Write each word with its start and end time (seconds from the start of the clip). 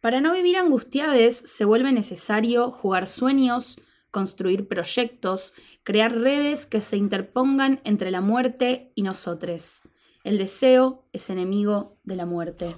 Para 0.00 0.22
no 0.22 0.32
vivir 0.32 0.56
angustiades 0.56 1.36
se 1.36 1.66
vuelve 1.66 1.92
necesario 1.92 2.70
jugar 2.70 3.06
sueños, 3.06 3.78
construir 4.10 4.66
proyectos, 4.66 5.52
crear 5.82 6.16
redes 6.16 6.64
que 6.64 6.80
se 6.80 6.96
interpongan 6.96 7.80
entre 7.84 8.10
la 8.10 8.22
muerte 8.22 8.92
y 8.94 9.02
nosotros. 9.02 9.82
El 10.24 10.38
deseo 10.38 11.04
es 11.12 11.28
enemigo 11.28 11.98
de 12.02 12.16
la 12.16 12.24
muerte. 12.24 12.76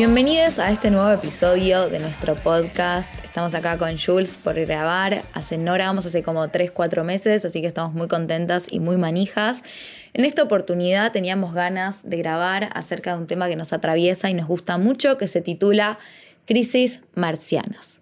Bienvenidos 0.00 0.58
a 0.58 0.72
este 0.72 0.90
nuevo 0.90 1.10
episodio 1.12 1.90
de 1.90 1.98
nuestro 1.98 2.34
podcast. 2.34 3.14
Estamos 3.22 3.52
acá 3.52 3.76
con 3.76 3.98
Jules 3.98 4.38
por 4.38 4.54
grabar. 4.54 5.24
Hace, 5.34 5.58
no 5.58 5.74
grabamos 5.74 6.06
hace 6.06 6.22
como 6.22 6.48
3, 6.48 6.70
4 6.70 7.04
meses, 7.04 7.44
así 7.44 7.60
que 7.60 7.66
estamos 7.66 7.92
muy 7.92 8.08
contentas 8.08 8.66
y 8.70 8.80
muy 8.80 8.96
manijas. 8.96 9.62
En 10.14 10.24
esta 10.24 10.42
oportunidad 10.42 11.12
teníamos 11.12 11.52
ganas 11.52 12.00
de 12.08 12.16
grabar 12.16 12.70
acerca 12.72 13.12
de 13.12 13.18
un 13.18 13.26
tema 13.26 13.50
que 13.50 13.56
nos 13.56 13.74
atraviesa 13.74 14.30
y 14.30 14.34
nos 14.34 14.48
gusta 14.48 14.78
mucho, 14.78 15.18
que 15.18 15.28
se 15.28 15.42
titula 15.42 15.98
Crisis 16.46 17.00
Marcianas. 17.14 18.00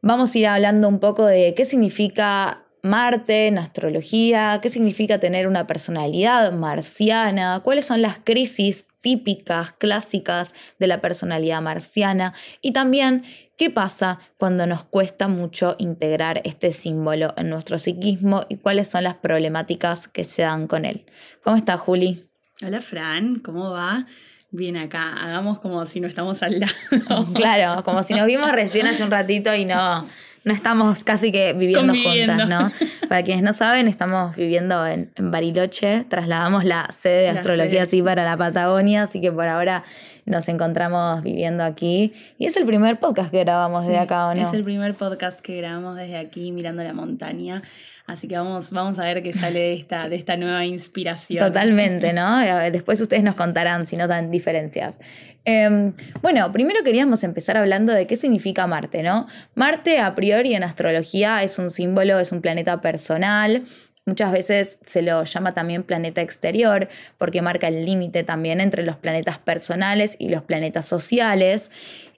Vamos 0.00 0.32
a 0.32 0.38
ir 0.38 0.46
hablando 0.46 0.86
un 0.86 1.00
poco 1.00 1.26
de 1.26 1.54
qué 1.54 1.64
significa 1.64 2.62
Marte 2.84 3.48
en 3.48 3.58
astrología, 3.58 4.60
qué 4.62 4.68
significa 4.68 5.18
tener 5.18 5.48
una 5.48 5.66
personalidad 5.66 6.52
marciana, 6.52 7.62
cuáles 7.64 7.84
son 7.84 8.00
las 8.00 8.20
crisis 8.22 8.86
típicas, 9.02 9.72
clásicas 9.72 10.54
de 10.78 10.86
la 10.86 11.02
personalidad 11.02 11.60
marciana 11.60 12.32
y 12.62 12.72
también 12.72 13.24
qué 13.58 13.68
pasa 13.68 14.18
cuando 14.38 14.66
nos 14.66 14.84
cuesta 14.84 15.28
mucho 15.28 15.76
integrar 15.78 16.40
este 16.44 16.72
símbolo 16.72 17.34
en 17.36 17.50
nuestro 17.50 17.78
psiquismo 17.78 18.46
y 18.48 18.56
cuáles 18.56 18.88
son 18.88 19.04
las 19.04 19.16
problemáticas 19.16 20.08
que 20.08 20.24
se 20.24 20.42
dan 20.42 20.66
con 20.66 20.84
él. 20.84 21.04
¿Cómo 21.44 21.56
está 21.56 21.76
Juli? 21.76 22.30
Hola 22.64 22.80
Fran, 22.80 23.40
¿cómo 23.40 23.70
va? 23.70 24.06
Bien 24.50 24.76
acá, 24.76 25.14
hagamos 25.14 25.58
como 25.60 25.86
si 25.86 25.98
no 25.98 26.06
estamos 26.06 26.42
al 26.42 26.60
lado. 26.60 27.26
Claro, 27.34 27.82
como 27.84 28.02
si 28.02 28.14
nos 28.14 28.26
vimos 28.26 28.52
recién 28.52 28.86
hace 28.86 29.02
un 29.02 29.10
ratito 29.10 29.54
y 29.54 29.64
no, 29.64 30.06
no 30.44 30.52
estamos 30.52 31.04
casi 31.04 31.30
que 31.30 31.52
viviendo 31.52 31.94
juntas, 31.94 32.48
¿no? 32.48 32.70
Para 33.08 33.22
quienes 33.22 33.44
no 33.44 33.52
saben, 33.52 33.88
estamos 33.88 34.34
viviendo 34.34 34.86
en, 34.86 35.10
Bariloche, 35.18 36.04
trasladamos 36.08 36.64
la 36.64 36.90
sede 36.90 37.22
de 37.22 37.28
astrología 37.30 37.84
así 37.84 38.02
para 38.02 38.24
la 38.24 38.36
Patagonia, 38.36 39.04
así 39.04 39.20
que 39.20 39.30
por 39.30 39.46
ahora 39.46 39.84
nos 40.24 40.48
encontramos 40.48 41.22
viviendo 41.22 41.62
aquí. 41.62 42.12
Y 42.38 42.46
es 42.46 42.56
el 42.56 42.64
primer 42.64 42.98
podcast 42.98 43.30
que 43.30 43.40
grabamos 43.40 43.86
desde 43.86 43.98
acá, 43.98 44.28
¿o 44.28 44.34
no? 44.34 44.48
Es 44.48 44.54
el 44.54 44.64
primer 44.64 44.94
podcast 44.94 45.40
que 45.40 45.56
grabamos 45.56 45.96
desde 45.96 46.16
aquí, 46.16 46.52
mirando 46.52 46.82
la 46.82 46.92
montaña. 46.92 47.62
Así 48.12 48.28
que 48.28 48.36
vamos, 48.36 48.70
vamos 48.72 48.98
a 48.98 49.04
ver 49.04 49.22
qué 49.22 49.32
sale 49.32 49.58
de 49.58 49.72
esta, 49.72 50.06
de 50.10 50.16
esta 50.16 50.36
nueva 50.36 50.66
inspiración. 50.66 51.42
Totalmente, 51.42 52.12
¿no? 52.12 52.40
después 52.70 53.00
ustedes 53.00 53.22
nos 53.22 53.36
contarán 53.36 53.86
si 53.86 53.96
notan 53.96 54.30
diferencias. 54.30 54.98
Em, 55.46 55.94
bueno, 56.20 56.52
primero 56.52 56.82
queríamos 56.84 57.24
empezar 57.24 57.56
hablando 57.56 57.94
de 57.94 58.06
qué 58.06 58.16
significa 58.16 58.66
Marte, 58.66 59.02
¿no? 59.02 59.26
Marte 59.54 59.98
a 59.98 60.14
priori 60.14 60.54
en 60.54 60.62
astrología 60.62 61.42
es 61.42 61.58
un 61.58 61.70
símbolo, 61.70 62.18
es 62.18 62.32
un 62.32 62.42
planeta 62.42 62.82
personal, 62.82 63.64
Muchas 64.04 64.32
veces 64.32 64.78
se 64.84 65.00
lo 65.00 65.22
llama 65.22 65.54
también 65.54 65.84
planeta 65.84 66.22
exterior 66.22 66.88
porque 67.18 67.40
marca 67.40 67.68
el 67.68 67.84
límite 67.84 68.24
también 68.24 68.60
entre 68.60 68.82
los 68.82 68.96
planetas 68.96 69.38
personales 69.38 70.16
y 70.18 70.28
los 70.28 70.42
planetas 70.42 70.88
sociales. 70.88 71.70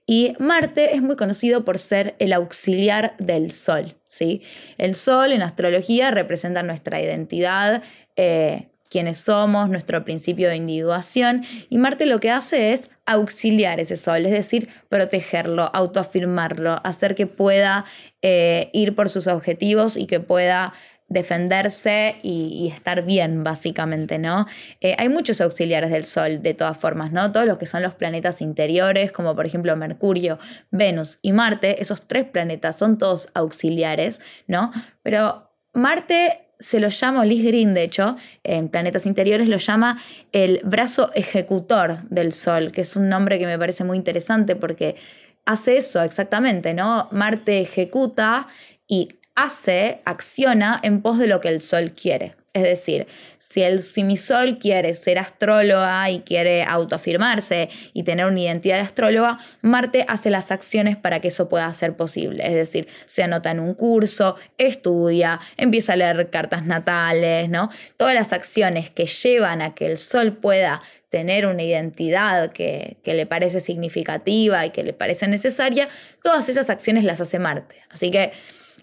Y 0.07 0.35
Marte 0.39 0.95
es 0.95 1.03
muy 1.03 1.17
conocido 1.17 1.65
por 1.65 1.79
ser 1.79 2.15
el 2.19 2.33
auxiliar 2.33 3.15
del 3.19 3.53
Sol. 3.53 3.97
¿sí? 4.07 4.43
El 4.77 4.95
Sol 4.95 5.33
en 5.33 5.43
astrología 5.43 6.11
representa 6.11 6.63
nuestra 6.63 7.01
identidad, 7.01 7.83
eh, 8.17 8.69
quiénes 8.91 9.19
somos, 9.19 9.71
nuestro 9.71 10.05
principio 10.05 10.49
de 10.49 10.57
individuación. 10.57 11.43
Y 11.71 11.79
Marte 11.79 12.07
lo 12.07 12.21
que 12.21 12.31
hace 12.31 12.73
es 12.73 12.91
auxiliar 13.07 13.81
ese 13.81 13.97
sol, 13.97 14.25
es 14.25 14.33
decir, 14.33 14.69
protegerlo, 14.89 15.69
autoafirmarlo, 15.75 16.77
hacer 16.85 17.15
que 17.15 17.27
pueda 17.27 17.85
eh, 18.23 18.71
ir 18.73 18.95
por 18.95 19.11
sus 19.11 19.27
objetivos 19.27 19.97
y 19.97 20.07
que 20.07 20.21
pueda 20.21 20.73
defenderse 21.09 22.17
y, 22.23 22.71
estar 22.73 23.05
bien, 23.05 23.45
básicamente, 23.45 24.19
¿no? 24.19 24.47
Eh, 24.81 24.97
hay 24.99 25.09
muchos 25.09 25.41
auxiliares 25.41 25.91
del 25.91 26.05
Sol, 26.05 26.43
de 26.43 26.55
todas 26.55 26.77
formas, 26.77 27.13
¿no? 27.13 27.31
Todos 27.31 27.47
los 27.47 27.59
que 27.59 27.67
son 27.67 27.83
los 27.83 27.95
planetas 27.95 28.41
interiores, 28.41 29.13
como 29.13 29.37
por 29.37 29.47
ejemplo 29.47 29.77
Mercurio, 29.77 30.39
Venus 30.71 31.19
y 31.23 31.33
Marte, 31.33 31.81
esos 31.83 32.07
tres 32.07 32.25
planetas 32.25 32.77
son 32.77 32.99
todos 32.99 33.29
auxiliares, 33.35 34.21
¿no? 34.47 34.73
Pero 35.03 35.51
Marte 35.73 36.41
se 36.59 36.81
lo 36.81 36.89
llama, 36.89 37.25
Liz 37.25 37.45
Green 37.45 37.75
de 37.75 37.83
hecho, 37.83 38.17
en 38.43 38.69
Planetas 38.69 39.07
Interiores 39.07 39.49
lo 39.49 39.59
llama 39.59 40.01
el 40.33 40.61
brazo 40.65 41.11
ejecutor 41.15 42.09
del 42.09 42.33
Sol, 42.33 42.73
que 42.73 42.81
es 42.81 42.97
un 42.97 43.09
nombre 43.09 43.39
que 43.39 43.47
me 43.47 43.59
parece 43.59 43.85
muy 43.85 43.97
interesante 43.97 44.57
porque 44.57 44.97
hace 45.45 45.77
eso 45.77 46.03
exactamente, 46.03 46.73
¿no? 46.73 47.09
Marte 47.13 47.61
ejecuta 47.61 48.47
y 48.87 49.09
hace, 49.35 50.01
acciona 50.05 50.81
en 50.83 51.03
pos 51.03 51.19
de 51.19 51.27
lo 51.27 51.41
que 51.41 51.49
el 51.49 51.61
Sol 51.61 51.93
quiere. 51.93 52.35
Es 52.55 52.63
decir, 52.63 53.09
si, 53.55 53.63
el, 53.63 53.83
si 53.83 54.05
mi 54.05 54.17
sol 54.17 54.59
quiere 54.59 54.95
ser 54.95 55.19
astróloga 55.19 56.11
y 56.11 56.21
quiere 56.21 56.65
autoafirmarse 56.65 57.69
y 57.93 58.03
tener 58.03 58.27
una 58.27 58.41
identidad 58.41 58.77
de 58.77 58.83
astróloga, 58.83 59.39
Marte 59.61 60.05
hace 60.09 60.31
las 60.31 60.51
acciones 60.51 60.97
para 60.97 61.21
que 61.21 61.29
eso 61.29 61.49
pueda 61.49 61.73
ser 61.75 61.97
posible. 61.97 62.45
Es 62.45 62.55
decir, 62.55 62.89
se 63.07 63.23
anota 63.23 63.53
en 63.53 63.61
un 63.61 63.75
curso, 63.75 64.37
estudia, 64.59 65.41
empieza 65.57 65.93
a 65.93 65.97
leer 65.97 66.31
cartas 66.31 66.65
natales, 66.65 67.49
¿no? 67.49 67.71
Todas 67.97 68.15
las 68.15 68.33
acciones 68.33 68.91
que 68.91 69.07
llevan 69.07 69.63
a 69.63 69.75
que 69.75 69.87
el 69.87 69.99
sol 69.99 70.33
pueda 70.33 70.83
tener 71.09 71.47
una 71.47 71.63
identidad 71.63 72.51
que, 72.51 72.97
que, 73.05 73.15
le 73.15 73.27
parece 73.27 73.61
significativa 73.61 74.67
y 74.67 74.71
que 74.71 74.83
le 74.83 74.93
parece 74.93 75.29
necesaria, 75.29 75.89
todas 76.25 76.49
esas 76.49 76.71
acciones 76.71 77.05
las 77.05 77.21
hace 77.21 77.39
Marte. 77.39 77.77
Así 77.91 78.11
que 78.11 78.33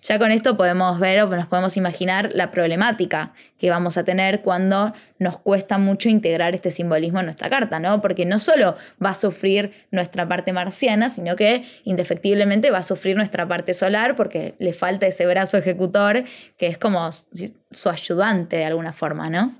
ya 0.01 0.17
con 0.17 0.31
esto 0.31 0.57
podemos 0.57 0.99
ver 0.99 1.21
o 1.21 1.27
nos 1.27 1.47
podemos 1.47 1.77
imaginar 1.77 2.31
la 2.33 2.51
problemática 2.51 3.33
que 3.57 3.69
vamos 3.69 3.97
a 3.97 4.03
tener 4.03 4.41
cuando 4.41 4.93
nos 5.19 5.37
cuesta 5.37 5.77
mucho 5.77 6.09
integrar 6.09 6.55
este 6.55 6.71
simbolismo 6.71 7.19
en 7.19 7.25
nuestra 7.25 7.49
carta, 7.49 7.79
¿no? 7.79 8.01
Porque 8.01 8.25
no 8.25 8.39
solo 8.39 8.75
va 9.03 9.11
a 9.11 9.13
sufrir 9.13 9.71
nuestra 9.91 10.27
parte 10.27 10.53
marciana, 10.53 11.09
sino 11.09 11.35
que 11.35 11.65
indefectiblemente 11.83 12.71
va 12.71 12.79
a 12.79 12.83
sufrir 12.83 13.15
nuestra 13.15 13.47
parte 13.47 13.73
solar 13.73 14.15
porque 14.15 14.55
le 14.57 14.73
falta 14.73 15.05
ese 15.05 15.25
brazo 15.27 15.57
ejecutor 15.57 16.23
que 16.57 16.67
es 16.67 16.77
como 16.77 17.09
su 17.11 17.89
ayudante 17.89 18.57
de 18.57 18.65
alguna 18.65 18.93
forma, 18.93 19.29
¿no? 19.29 19.55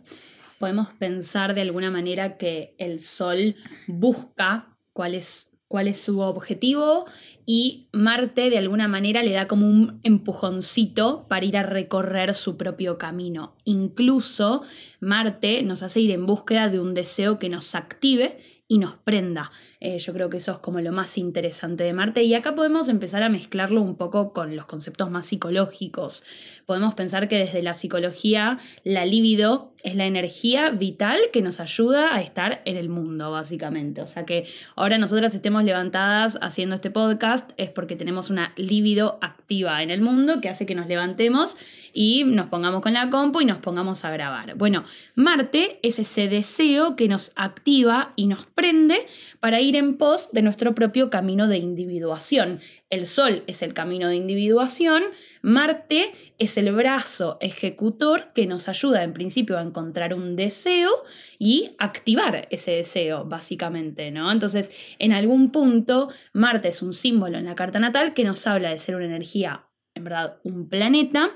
Podemos 0.57 0.89
pensar 0.89 1.53
de 1.53 1.61
alguna 1.61 1.91
manera 1.91 2.37
que 2.37 2.75
el 2.77 2.99
sol 2.99 3.55
busca 3.87 4.75
cuál 4.93 5.15
es 5.15 5.50
cuál 5.71 5.87
es 5.87 6.01
su 6.01 6.19
objetivo 6.19 7.05
y 7.45 7.87
Marte 7.93 8.49
de 8.49 8.57
alguna 8.57 8.89
manera 8.89 9.23
le 9.23 9.31
da 9.31 9.47
como 9.47 9.69
un 9.69 10.01
empujoncito 10.03 11.25
para 11.29 11.45
ir 11.45 11.55
a 11.55 11.63
recorrer 11.63 12.35
su 12.35 12.57
propio 12.57 12.97
camino. 12.97 13.55
Incluso 13.63 14.63
Marte 14.99 15.63
nos 15.63 15.81
hace 15.81 16.01
ir 16.01 16.11
en 16.11 16.25
búsqueda 16.25 16.67
de 16.67 16.81
un 16.81 16.93
deseo 16.93 17.39
que 17.39 17.47
nos 17.47 17.73
active 17.73 18.37
y 18.67 18.79
nos 18.79 18.95
prenda. 18.95 19.49
Eh, 19.83 19.97
yo 19.97 20.13
creo 20.13 20.29
que 20.29 20.37
eso 20.37 20.51
es 20.51 20.57
como 20.59 20.79
lo 20.79 20.91
más 20.91 21.17
interesante 21.17 21.83
de 21.83 21.91
Marte. 21.91 22.21
Y 22.21 22.35
acá 22.35 22.53
podemos 22.53 22.87
empezar 22.87 23.23
a 23.23 23.29
mezclarlo 23.29 23.81
un 23.81 23.95
poco 23.95 24.31
con 24.31 24.55
los 24.55 24.65
conceptos 24.65 25.09
más 25.09 25.25
psicológicos. 25.25 26.23
Podemos 26.67 26.93
pensar 26.93 27.27
que 27.27 27.39
desde 27.39 27.63
la 27.63 27.73
psicología 27.73 28.59
la 28.83 29.07
libido 29.07 29.73
es 29.83 29.95
la 29.95 30.05
energía 30.05 30.69
vital 30.69 31.19
que 31.33 31.41
nos 31.41 31.59
ayuda 31.59 32.15
a 32.15 32.21
estar 32.21 32.61
en 32.65 32.77
el 32.77 32.89
mundo, 32.89 33.31
básicamente. 33.31 34.01
O 34.01 34.07
sea 34.07 34.23
que 34.23 34.45
ahora 34.75 34.99
nosotras 34.99 35.33
estemos 35.33 35.63
levantadas 35.63 36.37
haciendo 36.43 36.75
este 36.75 36.91
podcast 36.91 37.51
es 37.57 37.71
porque 37.71 37.95
tenemos 37.95 38.29
una 38.29 38.53
libido 38.57 39.17
activa 39.21 39.81
en 39.81 39.89
el 39.89 40.01
mundo 40.01 40.41
que 40.41 40.49
hace 40.49 40.67
que 40.67 40.75
nos 40.75 40.87
levantemos 40.87 41.57
y 41.93 42.23
nos 42.23 42.47
pongamos 42.47 42.81
con 42.81 42.93
la 42.93 43.09
compu 43.09 43.41
y 43.41 43.45
nos 43.45 43.57
pongamos 43.57 44.05
a 44.05 44.11
grabar. 44.11 44.55
Bueno, 44.55 44.85
Marte 45.15 45.79
es 45.81 45.99
ese 45.99 46.27
deseo 46.27 46.95
que 46.95 47.07
nos 47.07 47.31
activa 47.35 48.13
y 48.15 48.27
nos 48.27 48.45
prende 48.45 49.07
para 49.39 49.59
ir 49.59 49.70
en 49.75 49.97
pos 49.97 50.31
de 50.31 50.41
nuestro 50.41 50.75
propio 50.75 51.09
camino 51.09 51.47
de 51.47 51.57
individuación. 51.57 52.59
El 52.89 53.07
Sol 53.07 53.43
es 53.47 53.61
el 53.61 53.73
camino 53.73 54.07
de 54.07 54.15
individuación, 54.15 55.03
Marte 55.41 56.11
es 56.37 56.57
el 56.57 56.71
brazo 56.71 57.37
ejecutor 57.41 58.31
que 58.33 58.45
nos 58.47 58.67
ayuda 58.67 59.03
en 59.03 59.13
principio 59.13 59.57
a 59.57 59.61
encontrar 59.61 60.13
un 60.13 60.35
deseo 60.35 61.03
y 61.39 61.75
activar 61.77 62.47
ese 62.51 62.71
deseo, 62.71 63.25
básicamente, 63.25 64.11
¿no? 64.11 64.31
Entonces, 64.31 64.71
en 64.99 65.13
algún 65.13 65.51
punto, 65.51 66.09
Marte 66.33 66.69
es 66.69 66.81
un 66.81 66.93
símbolo 66.93 67.37
en 67.37 67.45
la 67.45 67.55
carta 67.55 67.79
natal 67.79 68.13
que 68.13 68.23
nos 68.23 68.45
habla 68.47 68.69
de 68.69 68.79
ser 68.79 68.95
una 68.95 69.05
energía, 69.05 69.67
en 69.95 70.03
verdad, 70.03 70.39
un 70.43 70.69
planeta 70.69 71.31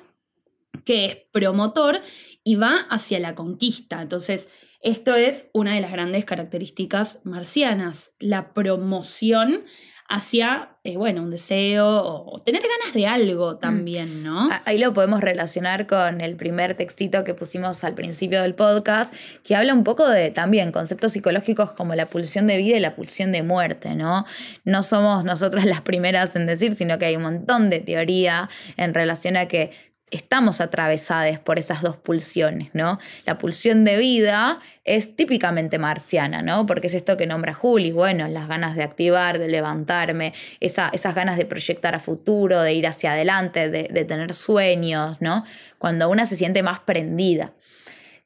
que 0.84 1.06
es 1.06 1.18
promotor 1.32 2.02
y 2.44 2.56
va 2.56 2.86
hacia 2.90 3.20
la 3.20 3.36
conquista. 3.36 4.02
Entonces, 4.02 4.50
esto 4.86 5.16
es 5.16 5.50
una 5.52 5.74
de 5.74 5.82
las 5.82 5.92
grandes 5.92 6.26
características 6.26 7.20
marcianas, 7.24 8.12
la 8.20 8.54
promoción 8.54 9.66
hacia, 10.08 10.78
eh, 10.84 10.96
bueno, 10.96 11.24
un 11.24 11.32
deseo 11.32 11.88
o, 11.88 12.38
tener 12.46 12.62
ganas 12.62 12.94
de 12.94 13.08
algo 13.08 13.54
mm. 13.54 13.60
también, 13.60 14.24
¿no? 14.24 14.48
Ahí 14.66 14.78
lo 14.78 14.94
podemos 14.94 15.22
relacionar 15.22 15.88
con 15.88 16.22
el 16.22 16.36
primer 16.36 16.76
textito 16.76 17.24
que 17.24 17.34
pusimos 17.34 17.84
al 17.84 17.96
principio 17.96 18.44
del 18.44 18.54
podcast, 18.54 19.16
que 19.44 19.56
habla 19.56 19.74
un 19.74 19.84
poco 19.84 20.08
de 20.08 20.30
también 20.30 20.72
conceptos 20.72 21.14
psicológicos 21.14 21.72
como 21.72 21.96
la 21.96 22.08
pulsión 22.12 22.46
de 22.46 22.58
vida 22.58 22.78
y 22.78 22.80
la 22.80 22.96
pulsión 22.96 23.32
de 23.32 23.42
muerte, 23.42 23.96
¿no? 23.96 24.24
No 24.66 24.84
somos 24.84 25.26
nosotras 25.26 25.66
las 25.66 25.82
primeras 25.82 26.36
en 26.36 26.46
decir, 26.46 26.76
sino 26.76 27.00
que 27.00 27.06
hay 27.06 27.16
un 27.16 27.24
montón 27.24 27.72
de 27.72 27.80
teoría 27.80 28.50
en 28.78 28.94
relación 28.94 29.36
a 29.36 29.48
que 29.48 29.72
estamos 30.16 30.62
atravesadas 30.62 31.40
por 31.40 31.60
esas 31.60 31.82
dos 31.82 31.98
pulsiones, 31.98 32.70
¿no? 32.74 33.00
La 33.26 33.38
pulsión 33.38 33.86
de 33.86 33.98
vida 33.98 34.60
es 34.84 35.16
típicamente 35.16 35.80
marciana, 35.80 36.42
¿no? 36.42 36.66
Porque 36.66 36.88
es 36.88 36.94
esto 36.94 37.18
que 37.18 37.28
nombra 37.28 37.54
Juli, 37.54 37.92
bueno, 37.92 38.28
las 38.28 38.48
ganas 38.48 38.76
de 38.76 38.84
activar, 38.84 39.40
de 39.40 39.48
levantarme, 39.48 40.34
esas 40.60 41.16
ganas 41.16 41.38
de 41.38 41.46
proyectar 41.46 41.96
a 41.96 42.00
futuro, 42.00 42.62
de 42.62 42.74
ir 42.74 42.88
hacia 42.88 43.14
adelante, 43.14 43.70
de, 43.70 43.90
de 43.92 44.06
tener 44.06 44.34
sueños, 44.34 45.18
¿no? 45.20 45.46
Cuando 45.78 46.10
una 46.10 46.26
se 46.26 46.36
siente 46.36 46.64
más 46.64 46.80
prendida 46.80 47.52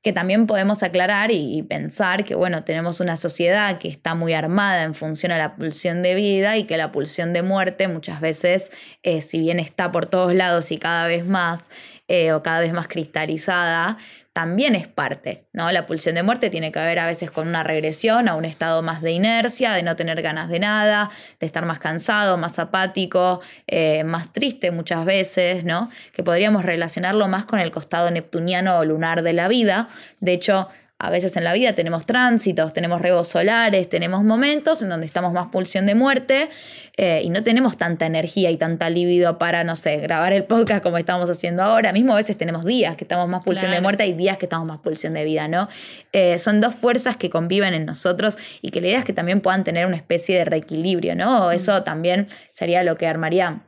que 0.02 0.14
también 0.14 0.48
podemos 0.48 0.82
aclarar 0.82 1.32
y, 1.32 1.62
pensar 1.64 2.24
que, 2.24 2.36
bueno, 2.36 2.64
tenemos 2.64 3.02
una 3.02 3.18
sociedad 3.18 3.80
que 3.80 3.90
está 3.90 4.16
muy 4.16 4.34
armada 4.34 4.84
en 4.84 4.94
función 4.94 5.32
a 5.32 5.38
la 5.38 5.56
pulsión 5.56 6.02
de 6.04 6.16
vida 6.16 6.58
y 6.58 6.64
que 6.64 6.78
la 6.78 6.92
pulsión 6.92 7.34
de 7.34 7.42
muerte 7.42 7.88
muchas 7.88 8.22
veces, 8.22 8.72
eh, 9.04 9.22
si 9.22 9.40
bien 9.40 9.60
está 9.60 9.92
por 9.92 10.06
todos 10.06 10.34
lados 10.34 10.72
y 10.72 10.78
cada 10.78 11.08
vez 11.08 11.26
más, 11.26 11.70
eh, 12.08 12.32
o 12.32 12.42
cada 12.42 12.62
vez 12.62 12.74
más 12.74 12.88
cristalizada, 12.88 13.98
también 14.40 14.74
es 14.74 14.88
parte, 14.88 15.50
¿no? 15.52 15.70
La 15.70 15.86
pulsión 15.86 16.16
de 16.16 16.24
muerte 16.24 16.50
tiene 16.50 16.72
que 16.72 16.80
ver 16.80 16.98
a 17.00 17.06
veces 17.06 17.30
con 17.30 17.50
una 17.50 17.62
regresión 17.62 18.30
a 18.30 18.36
un 18.36 18.46
estado 18.46 18.82
más 18.82 19.02
de 19.02 19.12
inercia, 19.12 19.74
de 19.74 19.84
no 19.84 19.98
tener 19.98 20.22
ganas 20.22 20.48
de 20.48 20.60
nada, 20.60 21.10
de 21.42 21.46
estar 21.46 21.66
más 21.66 21.80
cansado, 21.80 22.38
más 22.38 22.58
apático, 22.58 23.42
eh, 23.68 24.06
más 24.06 24.32
triste 24.32 24.72
muchas 24.72 25.04
veces, 25.04 25.66
¿no? 25.66 25.90
Que 26.14 26.24
podríamos 26.24 26.64
relacionarlo 26.64 27.28
más 27.28 27.46
con 27.46 27.60
el 27.60 27.70
costado 27.70 28.12
neptuniano 28.12 28.78
o 28.78 28.86
lunar 28.86 29.24
de 29.24 29.34
la 29.34 29.50
vida. 29.50 29.90
De 30.22 30.32
hecho, 30.32 30.70
a 31.02 31.10
veces 31.10 31.38
en 31.38 31.46
la 31.46 31.54
vida 31.54 31.72
tenemos 31.74 32.06
tránsitos, 32.06 32.74
tenemos 32.74 33.02
rebos 33.02 33.30
solares, 33.30 33.88
tenemos 33.88 34.22
momentos 34.22 34.82
en 34.82 34.90
donde 34.90 35.06
estamos 35.06 35.32
más 35.32 35.48
pulsión 35.48 35.86
de 35.86 35.96
muerte 35.96 36.50
eh, 36.98 37.22
y 37.24 37.30
no 37.30 37.42
tenemos 37.42 37.78
tanta 37.78 38.06
energía 38.06 38.52
y 38.52 38.58
tanta 38.58 38.90
libido 38.90 39.38
para, 39.38 39.64
no 39.64 39.78
sé, 39.78 39.96
grabar 39.98 40.34
el 40.34 40.44
podcast 40.44 40.84
como 40.84 40.98
estamos 40.98 41.30
haciendo 41.30 41.64
ahora. 41.64 41.94
Mismo 41.94 42.12
a 42.12 42.18
veces 42.18 42.36
tenemos 42.36 42.66
días 42.66 42.98
que 42.98 43.06
estamos 43.06 43.30
más 43.30 43.46
pulsión 43.46 43.72
de 43.72 43.80
muerte 43.80 44.06
y 44.08 44.14
días 44.14 44.38
que 44.38 44.46
estamos 44.46 44.68
más 44.68 44.80
pulsión 44.80 45.14
de 45.14 45.24
vida, 45.24 45.48
¿no? 45.48 45.70
Eh, 46.12 46.38
son 46.38 46.60
dos 46.60 46.76
fuerzas 46.76 47.16
que 47.16 47.30
conviven 47.30 47.74
en 47.74 47.86
nosotros 47.86 48.38
y 48.62 48.72
que 48.72 48.82
la 48.82 48.88
idea 48.88 49.00
es 49.00 49.06
que 49.06 49.14
también 49.14 49.40
puedan 49.40 49.64
tener 49.64 49.86
una 49.86 49.96
especie 49.96 50.38
de 50.38 50.44
reequilibrio, 50.44 51.16
¿no? 51.16 51.48
Mm. 51.48 51.52
Eso 51.54 51.82
también 51.84 52.28
sería 52.52 52.84
lo 52.84 52.98
que 52.98 53.08
armaría 53.08 53.64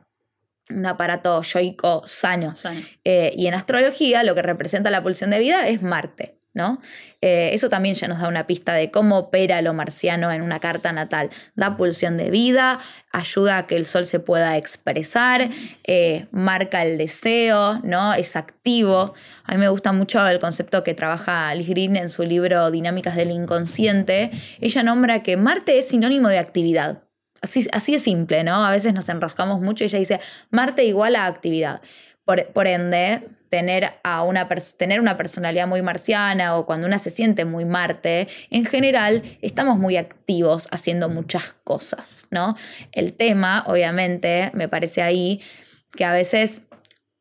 un 0.68 0.84
aparato 0.84 1.40
yoico 1.40 2.02
sano. 2.04 2.52
Eh, 3.04 3.32
y 3.34 3.46
en 3.46 3.54
astrología 3.54 4.22
lo 4.22 4.34
que 4.34 4.42
representa 4.42 4.90
la 4.90 5.02
pulsión 5.02 5.30
de 5.30 5.38
vida 5.38 5.66
es 5.66 5.80
Marte. 5.80 6.41
¿No? 6.54 6.80
Eh, 7.20 7.50
eso 7.52 7.68
también 7.68 7.94
ya 7.94 8.08
nos 8.08 8.20
da 8.20 8.28
una 8.28 8.46
pista 8.46 8.74
de 8.74 8.90
cómo 8.90 9.18
opera 9.18 9.62
lo 9.62 9.72
marciano 9.72 10.30
en 10.30 10.42
una 10.42 10.60
carta 10.60 10.92
natal. 10.92 11.30
Da 11.54 11.76
pulsión 11.76 12.16
de 12.16 12.30
vida, 12.30 12.78
ayuda 13.12 13.58
a 13.58 13.66
que 13.66 13.76
el 13.76 13.86
sol 13.86 14.06
se 14.06 14.20
pueda 14.20 14.56
expresar, 14.56 15.48
eh, 15.84 16.26
marca 16.30 16.84
el 16.84 16.98
deseo, 16.98 17.80
¿no? 17.82 18.14
Es 18.14 18.36
activo. 18.36 19.14
A 19.44 19.52
mí 19.52 19.58
me 19.58 19.68
gusta 19.68 19.92
mucho 19.92 20.26
el 20.26 20.38
concepto 20.38 20.82
que 20.84 20.94
trabaja 20.94 21.48
Alice 21.48 21.70
Green 21.70 21.96
en 21.96 22.08
su 22.08 22.22
libro 22.24 22.70
Dinámicas 22.70 23.16
del 23.16 23.30
Inconsciente. 23.30 24.30
Ella 24.60 24.82
nombra 24.82 25.22
que 25.22 25.36
Marte 25.36 25.78
es 25.78 25.88
sinónimo 25.88 26.28
de 26.28 26.38
actividad. 26.38 27.02
Así, 27.40 27.66
así 27.72 27.94
es 27.94 28.02
simple, 28.02 28.44
¿no? 28.44 28.64
A 28.64 28.70
veces 28.70 28.94
nos 28.94 29.08
enroscamos 29.08 29.60
mucho 29.60 29.82
y 29.84 29.86
ella 29.86 29.98
dice 29.98 30.20
Marte 30.50 30.84
igual 30.84 31.16
a 31.16 31.26
actividad. 31.26 31.80
por 32.24 32.66
ende, 32.68 33.26
tener, 33.52 34.00
a 34.02 34.22
una, 34.22 34.48
tener 34.78 34.98
una 34.98 35.18
personalidad 35.18 35.66
muy 35.66 35.82
marciana 35.82 36.56
o 36.56 36.64
cuando 36.64 36.86
una 36.86 36.98
se 36.98 37.10
siente 37.10 37.44
muy 37.44 37.66
Marte, 37.66 38.26
en 38.48 38.64
general 38.64 39.22
estamos 39.42 39.76
muy 39.76 39.98
activos 39.98 40.68
haciendo 40.70 41.10
muchas 41.10 41.54
cosas, 41.62 42.24
¿no? 42.30 42.56
El 42.92 43.12
tema, 43.12 43.62
obviamente, 43.66 44.50
me 44.54 44.68
parece 44.68 45.02
ahí 45.02 45.42
que 45.94 46.06
a 46.06 46.14
veces 46.14 46.62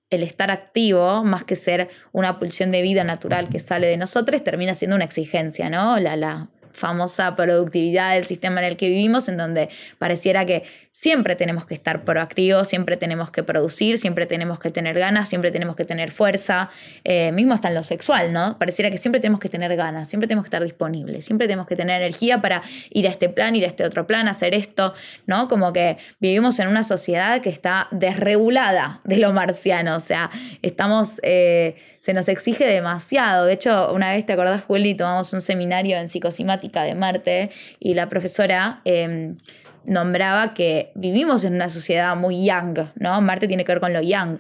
el 0.10 0.24
estar 0.24 0.52
activo, 0.52 1.26
más 1.26 1.44
que 1.44 1.58
ser 1.58 1.90
una 2.14 2.40
pulsión 2.40 2.72
de 2.72 2.82
vida 2.82 3.04
natural 3.04 3.50
que 3.50 3.60
sale 3.60 3.88
de 3.88 3.98
nosotros, 3.98 4.42
termina 4.42 4.74
siendo 4.74 4.96
una 4.96 5.04
exigencia, 5.04 5.70
¿no? 5.70 6.00
La, 6.00 6.16
la 6.16 6.50
famosa 6.72 7.36
productividad 7.36 8.14
del 8.14 8.26
sistema 8.26 8.62
en 8.62 8.68
el 8.68 8.78
que 8.78 8.88
vivimos, 8.88 9.28
en 9.28 9.36
donde 9.36 9.68
pareciera 9.98 10.46
que 10.46 10.64
siempre 10.92 11.36
tenemos 11.36 11.66
que 11.66 11.74
estar 11.74 12.04
proactivos, 12.04 12.68
siempre 12.68 12.98
tenemos 12.98 13.32
que 13.32 13.44
producir, 13.44 13.98
siempre 13.98 14.26
tenemos 14.26 14.60
que 14.60 14.72
tener 14.72 15.00
ganas, 15.00 15.30
siempre 15.30 15.50
tenemos 15.50 15.76
que 15.76 15.86
tener 15.86 16.12
fuerza, 16.12 16.70
eh, 17.06 17.32
mismo 17.32 17.54
hasta 17.54 17.70
en 17.70 17.76
lo 17.76 17.84
sexual, 17.84 18.34
¿no? 18.34 18.58
Pareciera 18.60 18.92
que 18.92 18.98
siempre 18.98 19.22
tenemos 19.22 19.40
que 19.40 19.48
tener 19.48 19.76
ganas, 19.78 20.10
siempre 20.10 20.28
tenemos 20.28 20.44
que 20.44 20.48
estar 20.48 20.64
disponibles, 20.64 21.24
siempre 21.26 21.48
tenemos 21.48 21.66
que 21.66 21.78
tener 21.78 22.02
energía 22.02 22.42
para 22.42 22.62
ir 22.90 23.08
a 23.08 23.10
este 23.10 23.30
plan, 23.30 23.56
ir 23.56 23.64
a 23.64 23.68
este 23.68 23.86
otro 23.86 24.06
plan, 24.06 24.28
hacer 24.28 24.54
esto, 24.54 24.94
¿no? 25.28 25.48
Como 25.48 25.72
que 25.72 25.98
vivimos 26.20 26.60
en 26.60 26.68
una 26.68 26.84
sociedad 26.84 27.42
que 27.42 27.50
está 27.50 27.88
desregulada 27.92 29.00
de 29.06 29.18
lo 29.18 29.32
marciano, 29.32 29.96
o 29.96 30.02
sea, 30.02 30.30
estamos, 30.62 31.22
eh, 31.24 31.76
se 32.00 32.14
nos 32.14 32.28
exige 32.28 32.66
demasiado. 32.66 33.46
De 33.46 33.54
hecho, 33.54 33.94
una 33.94 34.12
vez, 34.12 34.26
¿te 34.26 34.34
acordás, 34.34 34.64
Juli? 34.64 34.94
Tomamos 34.96 35.32
un 35.32 35.42
seminario 35.42 35.98
en 35.98 36.10
psicosimática 36.10 36.84
de 36.84 36.96
Marte 36.96 37.50
y 37.80 37.94
la 37.94 38.10
profesora... 38.10 38.82
Em, 38.84 39.38
nombraba 39.86 40.54
que 40.54 40.92
vivimos 40.96 41.44
en 41.44 41.56
una 41.56 41.70
sociedad 41.70 42.16
muy 42.16 42.46
young, 42.46 42.80
¿no? 42.96 43.22
Marte 43.22 43.48
tiene 43.48 43.66
que 43.66 43.72
ver 43.72 43.82
con 43.82 43.94
lo 43.94 44.02
young, 44.02 44.40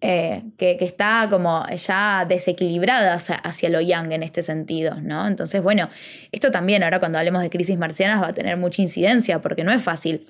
eh, 0.00 0.42
que, 0.58 0.76
está 0.80 1.28
como 1.30 1.64
ya 1.68 2.26
desequilibrada 2.28 3.14
hacia, 3.14 3.68
lo 3.68 3.80
young 3.80 4.12
en 4.12 4.22
este 4.22 4.42
sentido, 4.42 5.00
¿no? 5.00 5.26
Entonces, 5.26 5.62
bueno, 5.62 5.88
esto 6.32 6.50
también 6.50 6.82
ahora 6.82 6.98
cuando 6.98 7.18
hablemos 7.18 7.40
de 7.42 7.50
crisis 7.50 7.78
marcianas 7.78 8.20
va 8.20 8.28
a 8.28 8.32
tener 8.32 8.56
mucha 8.56 8.82
incidencia 8.82 9.40
porque 9.40 9.62
no 9.64 9.72
es 9.72 9.80
fácil 9.80 10.26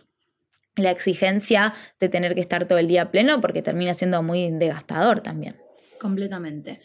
la 0.76 0.90
exigencia 0.90 1.74
de 2.00 2.08
tener 2.08 2.34
que 2.34 2.40
estar 2.40 2.66
todo 2.66 2.78
el 2.78 2.86
día 2.86 3.10
pleno 3.10 3.40
porque 3.40 3.62
termina 3.62 3.94
siendo 3.94 4.22
muy 4.22 4.50
desgastador 4.50 5.20
también. 5.20 5.56
Completamente. 5.98 6.80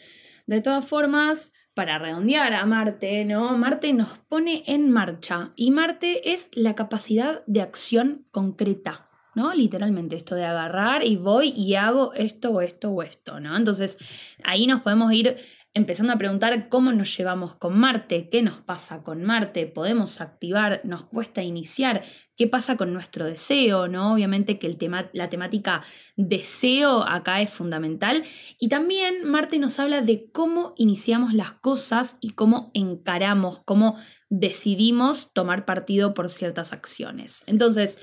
De 0.46 0.62
todas 0.62 0.86
formas, 0.86 1.52
para 1.78 1.96
redondear 1.96 2.54
a 2.54 2.66
Marte, 2.66 3.24
¿no? 3.24 3.56
Marte 3.56 3.92
nos 3.92 4.18
pone 4.28 4.64
en 4.66 4.90
marcha 4.90 5.52
y 5.54 5.70
Marte 5.70 6.32
es 6.32 6.48
la 6.52 6.74
capacidad 6.74 7.44
de 7.46 7.62
acción 7.62 8.26
concreta, 8.32 9.04
¿no? 9.36 9.54
Literalmente 9.54 10.16
esto 10.16 10.34
de 10.34 10.44
agarrar 10.44 11.04
y 11.04 11.14
voy 11.14 11.50
y 11.50 11.76
hago 11.76 12.12
esto 12.14 12.50
o 12.50 12.62
esto 12.62 12.90
o 12.90 13.04
esto, 13.04 13.38
¿no? 13.38 13.56
Entonces 13.56 13.96
ahí 14.42 14.66
nos 14.66 14.80
podemos 14.80 15.12
ir 15.12 15.36
empezando 15.78 16.12
a 16.12 16.18
preguntar 16.18 16.68
cómo 16.68 16.92
nos 16.92 17.16
llevamos 17.16 17.54
con 17.54 17.78
Marte, 17.78 18.28
qué 18.28 18.42
nos 18.42 18.58
pasa 18.58 19.02
con 19.02 19.22
Marte, 19.24 19.66
podemos 19.66 20.20
activar, 20.20 20.80
nos 20.84 21.04
cuesta 21.04 21.42
iniciar, 21.42 22.04
qué 22.36 22.46
pasa 22.46 22.76
con 22.76 22.92
nuestro 22.92 23.24
deseo, 23.24 23.88
¿no? 23.88 24.12
Obviamente 24.12 24.58
que 24.58 24.66
el 24.66 24.76
tema, 24.76 25.08
la 25.12 25.30
temática 25.30 25.82
deseo 26.16 27.02
acá 27.08 27.40
es 27.40 27.50
fundamental. 27.50 28.24
Y 28.58 28.68
también 28.68 29.24
Marte 29.24 29.58
nos 29.58 29.78
habla 29.78 30.02
de 30.02 30.30
cómo 30.30 30.74
iniciamos 30.76 31.32
las 31.32 31.52
cosas 31.52 32.18
y 32.20 32.30
cómo 32.30 32.70
encaramos, 32.74 33.62
cómo 33.64 33.96
decidimos 34.28 35.32
tomar 35.32 35.64
partido 35.64 36.12
por 36.12 36.28
ciertas 36.28 36.72
acciones. 36.72 37.44
Entonces, 37.46 37.98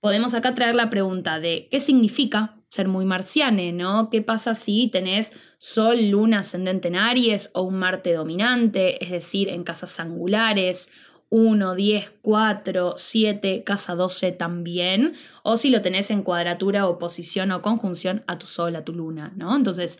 podemos 0.00 0.34
acá 0.34 0.54
traer 0.54 0.74
la 0.74 0.90
pregunta 0.90 1.40
de 1.40 1.68
qué 1.70 1.80
significa 1.80 2.56
ser 2.68 2.88
muy 2.88 3.04
marciane, 3.04 3.72
¿no? 3.72 4.10
¿Qué 4.10 4.22
pasa 4.22 4.54
si 4.54 4.88
tenés 4.88 5.32
Sol, 5.58 6.10
Luna, 6.10 6.40
ascendente 6.40 6.88
en 6.88 6.96
Aries 6.96 7.50
o 7.52 7.62
un 7.62 7.76
Marte 7.76 8.12
dominante, 8.14 9.02
es 9.02 9.10
decir, 9.10 9.48
en 9.48 9.64
casas 9.64 9.98
angulares, 9.98 10.90
1, 11.30 11.74
10, 11.74 12.12
4, 12.22 12.94
7, 12.96 13.64
casa 13.64 13.94
12 13.94 14.32
también, 14.32 15.14
o 15.42 15.56
si 15.56 15.70
lo 15.70 15.82
tenés 15.82 16.10
en 16.10 16.22
cuadratura, 16.22 16.86
oposición 16.86 17.52
o 17.52 17.62
conjunción 17.62 18.24
a 18.26 18.38
tu 18.38 18.46
Sol, 18.46 18.76
a 18.76 18.84
tu 18.84 18.92
Luna, 18.92 19.32
¿no? 19.36 19.56
Entonces, 19.56 19.98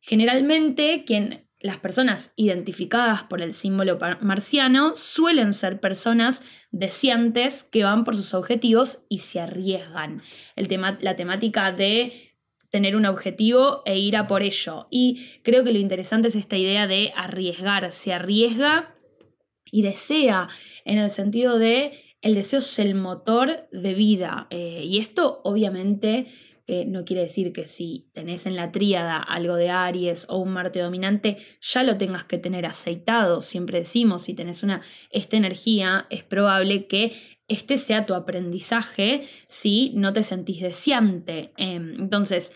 generalmente 0.00 1.04
quien 1.04 1.45
las 1.60 1.78
personas 1.78 2.32
identificadas 2.36 3.22
por 3.24 3.40
el 3.40 3.54
símbolo 3.54 3.98
marciano 4.20 4.94
suelen 4.94 5.52
ser 5.52 5.80
personas 5.80 6.44
deseantes 6.70 7.64
que 7.64 7.84
van 7.84 8.04
por 8.04 8.16
sus 8.16 8.34
objetivos 8.34 9.04
y 9.08 9.18
se 9.18 9.40
arriesgan. 9.40 10.22
El 10.54 10.68
tema, 10.68 10.98
la 11.00 11.16
temática 11.16 11.72
de 11.72 12.34
tener 12.70 12.94
un 12.94 13.06
objetivo 13.06 13.82
e 13.86 13.98
ir 13.98 14.16
a 14.16 14.26
por 14.26 14.42
ello. 14.42 14.86
Y 14.90 15.40
creo 15.42 15.64
que 15.64 15.72
lo 15.72 15.78
interesante 15.78 16.28
es 16.28 16.34
esta 16.34 16.56
idea 16.56 16.86
de 16.86 17.12
arriesgar. 17.16 17.90
Se 17.92 18.12
arriesga 18.12 18.94
y 19.64 19.82
desea 19.82 20.48
en 20.84 20.98
el 20.98 21.10
sentido 21.10 21.58
de 21.58 21.92
el 22.20 22.34
deseo 22.34 22.58
es 22.58 22.78
el 22.78 22.94
motor 22.94 23.66
de 23.70 23.94
vida. 23.94 24.46
Eh, 24.50 24.82
y 24.84 24.98
esto 24.98 25.40
obviamente 25.44 26.26
que 26.66 26.84
no 26.84 27.04
quiere 27.04 27.22
decir 27.22 27.52
que 27.52 27.66
si 27.68 28.10
tenés 28.12 28.44
en 28.44 28.56
la 28.56 28.72
tríada 28.72 29.18
algo 29.18 29.54
de 29.54 29.70
Aries 29.70 30.26
o 30.28 30.38
un 30.38 30.50
Marte 30.50 30.80
dominante, 30.80 31.38
ya 31.60 31.84
lo 31.84 31.96
tengas 31.96 32.24
que 32.24 32.38
tener 32.38 32.66
aceitado. 32.66 33.40
Siempre 33.40 33.78
decimos, 33.78 34.22
si 34.22 34.34
tenés 34.34 34.62
una, 34.64 34.82
esta 35.10 35.36
energía, 35.36 36.06
es 36.10 36.24
probable 36.24 36.86
que 36.86 37.12
este 37.48 37.78
sea 37.78 38.04
tu 38.04 38.14
aprendizaje 38.14 39.22
si 39.46 39.92
no 39.94 40.12
te 40.12 40.24
sentís 40.24 40.60
deseante. 40.60 41.52
Em, 41.56 41.94
entonces, 42.00 42.52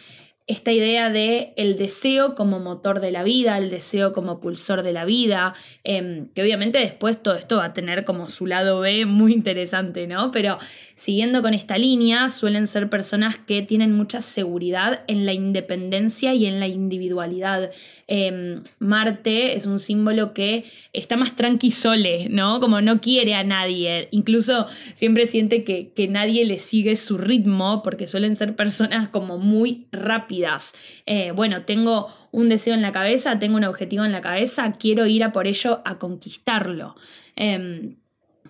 esta 0.51 0.73
idea 0.73 1.11
de 1.11 1.53
el 1.55 1.77
deseo 1.77 2.35
como 2.35 2.59
motor 2.59 3.01
de 3.01 3.13
la 3.13 3.23
vida, 3.23 3.57
el 3.57 3.71
deseo 3.71 4.13
como 4.13 4.41
pulsor 4.41 4.83
de 4.83 4.93
la 4.93 5.05
vida, 5.05 5.55
em, 5.85 6.27
que 6.35 6.43
obviamente 6.43 6.81
después 6.81 7.23
todo 7.23 7.37
esto 7.37 7.59
va 7.59 7.67
a 7.67 7.73
tener 7.73 8.05
como 8.05 8.27
su 8.27 8.47
lado 8.47 8.81
B 8.81 9.07
muy 9.07 9.33
interesante, 9.33 10.09
¿no? 10.09 10.33
Pero 10.33 10.59
siguiendo 10.97 11.41
con 11.41 11.55
esta 11.55 11.79
línea, 11.79 12.29
suelen 12.31 12.67
ser 12.67 12.91
personas 12.91 13.39
que 13.39 13.63
tienen 13.63 13.93
mucha 13.93 14.21
seguridad 14.21 15.05
en 15.07 15.25
la 15.25 15.33
independencia 15.35 16.35
y 16.35 16.47
en 16.47 16.59
la 16.59 16.67
individualidad. 16.67 17.71
Em, 18.09 18.65
Marte 18.81 19.55
es 19.55 19.67
un 19.67 19.79
símbolo 19.79 20.35
que 20.35 20.65
está 20.93 21.17
más 21.17 21.37
tranqui 21.37 21.71
sole, 21.71 22.27
¿no? 22.29 22.59
Como 22.59 22.81
no 22.81 23.01
quiere 23.01 23.35
a 23.35 23.45
nadie, 23.45 24.09
incluso 24.11 24.67
siempre 24.95 25.29
siente 25.29 25.63
que, 25.63 25.93
que 25.95 26.09
nadie 26.09 26.45
le 26.45 26.59
sigue 26.59 26.97
su 26.97 27.19
ritmo, 27.19 27.85
porque 27.85 28.09
suelen 28.09 28.35
ser 28.35 28.57
personas 28.57 29.09
como 29.11 29.39
muy 29.39 29.87
rápidas 29.93 30.40
eh, 31.07 31.33
bueno, 31.33 31.65
tengo 31.65 32.09
un 32.33 32.49
deseo 32.49 32.75
en 32.75 32.83
la 32.83 32.93
cabeza, 32.93 33.39
tengo 33.39 33.57
un 33.57 33.65
objetivo 33.65 34.05
en 34.05 34.13
la 34.13 34.21
cabeza, 34.21 34.73
quiero 34.73 35.07
ir 35.07 35.25
a 35.25 35.33
por 35.33 35.47
ello 35.47 35.83
a 35.85 35.99
conquistarlo. 35.99 36.97
Em, 37.37 37.97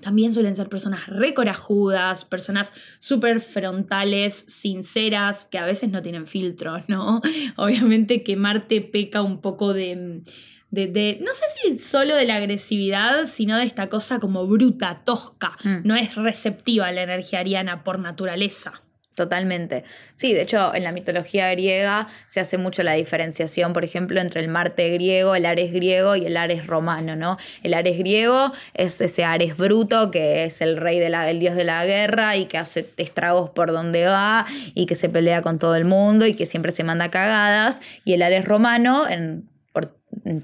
también 0.00 0.32
suelen 0.32 0.54
ser 0.54 0.68
personas 0.68 1.06
recorajudas, 1.06 2.24
personas 2.24 2.72
súper 2.98 3.40
frontales, 3.40 4.46
sinceras, 4.48 5.46
que 5.46 5.58
a 5.58 5.66
veces 5.66 5.90
no 5.90 6.02
tienen 6.02 6.26
filtros, 6.26 6.88
¿no? 6.88 7.20
Obviamente 7.56 8.22
que 8.22 8.36
Marte 8.36 8.80
peca 8.80 9.22
un 9.22 9.40
poco 9.40 9.72
de, 9.72 10.22
de, 10.70 11.18
no 11.20 11.32
sé 11.32 11.44
si 11.62 11.78
solo 11.78 12.14
de 12.14 12.24
la 12.24 12.36
agresividad, 12.36 13.26
sino 13.26 13.58
de 13.58 13.64
esta 13.64 13.88
cosa 13.88 14.20
como 14.20 14.46
bruta, 14.46 15.02
tosca. 15.04 15.56
Mm. 15.64 15.80
No 15.84 15.96
es 15.96 16.14
receptiva 16.14 16.86
a 16.86 16.92
la 16.92 17.02
energía 17.02 17.40
ariana 17.40 17.84
por 17.84 17.98
naturaleza. 17.98 18.82
Totalmente. 19.20 19.84
Sí, 20.14 20.32
de 20.32 20.40
hecho, 20.40 20.74
en 20.74 20.82
la 20.82 20.92
mitología 20.92 21.50
griega 21.50 22.08
se 22.26 22.40
hace 22.40 22.56
mucho 22.56 22.82
la 22.82 22.94
diferenciación, 22.94 23.74
por 23.74 23.84
ejemplo, 23.84 24.18
entre 24.18 24.40
el 24.40 24.48
Marte 24.48 24.88
griego, 24.88 25.34
el 25.34 25.44
Ares 25.44 25.74
griego 25.74 26.16
y 26.16 26.24
el 26.24 26.38
Ares 26.38 26.66
romano, 26.66 27.16
¿no? 27.16 27.36
El 27.62 27.74
Ares 27.74 27.98
griego 27.98 28.50
es 28.72 28.98
ese 29.02 29.24
Ares 29.24 29.58
bruto 29.58 30.10
que 30.10 30.44
es 30.44 30.62
el 30.62 30.78
rey 30.78 30.98
del 30.98 31.38
dios 31.38 31.54
de 31.54 31.64
la 31.64 31.84
guerra 31.84 32.38
y 32.38 32.46
que 32.46 32.56
hace 32.56 32.88
estragos 32.96 33.50
por 33.50 33.72
donde 33.72 34.06
va 34.06 34.46
y 34.74 34.86
que 34.86 34.94
se 34.94 35.10
pelea 35.10 35.42
con 35.42 35.58
todo 35.58 35.76
el 35.76 35.84
mundo 35.84 36.24
y 36.24 36.32
que 36.32 36.46
siempre 36.46 36.72
se 36.72 36.82
manda 36.82 37.10
cagadas. 37.10 37.82
Y 38.06 38.14
el 38.14 38.22
Ares 38.22 38.46
romano, 38.46 39.06
en 39.06 39.49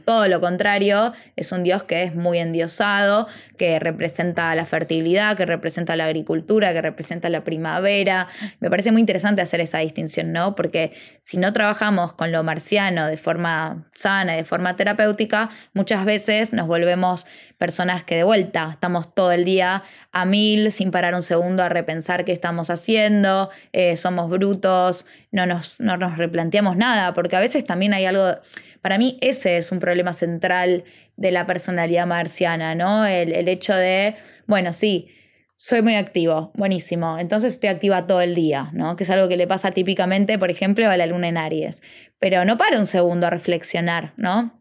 todo 0.05 0.29
lo 0.29 0.41
contrario, 0.41 1.13
es 1.37 1.53
un 1.53 1.63
dios 1.63 1.85
que 1.85 2.03
es 2.03 2.15
muy 2.15 2.39
endiosado, 2.39 3.27
que 3.57 3.79
representa 3.79 4.55
la 4.55 4.67
fertilidad, 4.67 5.37
que 5.37 5.47
representa 5.47 5.97
la 5.97 6.07
agricultura, 6.07 6.73
que 6.73 6.83
representa 6.83 7.29
la 7.29 7.45
primavera. 7.45 8.29
Me 8.61 8.71
parece 8.71 8.93
muy 8.93 9.01
interesante 9.01 9.43
hacer 9.43 9.61
esa 9.61 9.79
distinción, 9.79 10.33
¿no? 10.33 10.55
Porque 10.55 10.93
si 11.21 11.37
no 11.39 11.53
trabajamos 11.53 12.13
con 12.13 12.33
lo 12.33 12.43
marciano 12.43 13.07
de 13.07 13.17
forma 13.17 13.87
sana 13.95 14.35
y 14.35 14.39
de 14.39 14.45
forma 14.45 14.77
terapéutica, 14.77 15.51
muchas 15.75 16.05
veces 16.05 16.53
nos 16.53 16.67
volvemos 16.67 17.27
personas 17.59 18.05
que 18.05 18.17
de 18.17 18.25
vuelta 18.25 18.69
estamos 18.71 19.15
todo 19.15 19.33
el 19.33 19.45
día 19.45 19.83
a 20.13 20.25
mil, 20.25 20.73
sin 20.73 20.91
parar 20.91 21.15
un 21.15 21.23
segundo 21.23 21.63
a 21.63 21.69
repensar 21.69 22.25
qué 22.25 22.33
estamos 22.33 22.71
haciendo, 22.71 23.51
eh, 23.73 23.97
somos 23.97 24.31
brutos, 24.31 25.07
no 25.31 25.47
nos, 25.47 25.81
no 25.81 25.97
nos 25.97 26.19
replanteamos 26.19 26.77
nada, 26.77 27.15
porque 27.15 27.37
a 27.37 27.41
veces 27.41 27.65
también 27.65 27.95
hay 27.95 28.07
algo 28.07 28.39
para 28.87 28.99
mí 28.99 29.19
ese 29.21 29.57
es 29.57 29.73
un 29.73 29.81
problema 29.81 30.13
central 30.13 30.85
de 31.17 31.33
la 31.33 31.45
personalidad 31.45 32.07
marciana, 32.07 32.77
¿no? 32.77 33.05
El, 33.05 33.49
hecho 33.49 33.75
de, 33.75 34.15
bueno, 34.47 34.73
sí, 34.73 35.09
soy 35.57 35.83
muy 35.83 35.97
activo, 35.97 36.53
buenísimo, 36.55 37.19
entonces 37.19 37.55
estoy 37.55 37.71
activa 37.71 38.07
todo 38.07 38.21
el 38.21 38.37
día, 38.37 38.71
¿no? 38.75 38.95
Que 38.95 39.03
es 39.03 39.11
algo 39.11 39.29
que 39.29 39.37
le 39.37 39.49
pasa 39.49 39.73
típicamente, 39.73 40.39
por 40.39 40.53
ejemplo, 40.53 40.89
a 40.89 40.97
la 40.97 41.07
luna 41.07 41.27
en 41.27 41.37
Aries. 41.37 41.83
Pero 42.21 42.45
no 42.45 42.57
para 42.57 42.79
un 42.79 42.87
segundo 42.87 43.27
a 43.27 43.31
reflexionar, 43.31 44.13
¿no? 44.17 44.57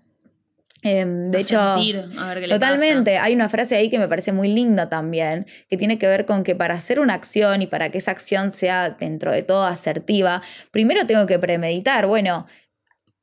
Em, 0.82 1.30
de 1.30 1.42
hecho, 1.42 1.60
totalmente, 2.50 3.20
hay 3.20 3.36
una 3.36 3.48
frase 3.48 3.76
ahí 3.76 3.92
que 3.92 4.00
me 4.00 4.08
parece 4.08 4.32
muy 4.32 4.48
linda 4.48 4.90
también, 4.90 5.46
que 5.70 5.78
tiene 5.78 6.00
que 6.00 6.08
ver 6.08 6.26
con 6.26 6.44
que 6.44 6.56
para 6.56 6.74
hacer 6.74 7.00
una 7.00 7.14
acción 7.14 7.62
y 7.62 7.68
para 7.68 7.92
que 7.92 8.00
esa 8.00 8.10
acción 8.10 8.52
sea 8.52 8.90
dentro 8.90 9.32
de 9.32 9.44
todo 9.44 9.66
asertiva, 9.66 10.42
primero 10.72 11.06
tengo 11.06 11.28
que 11.28 11.38
premeditar, 11.38 12.08
bueno, 12.08 12.48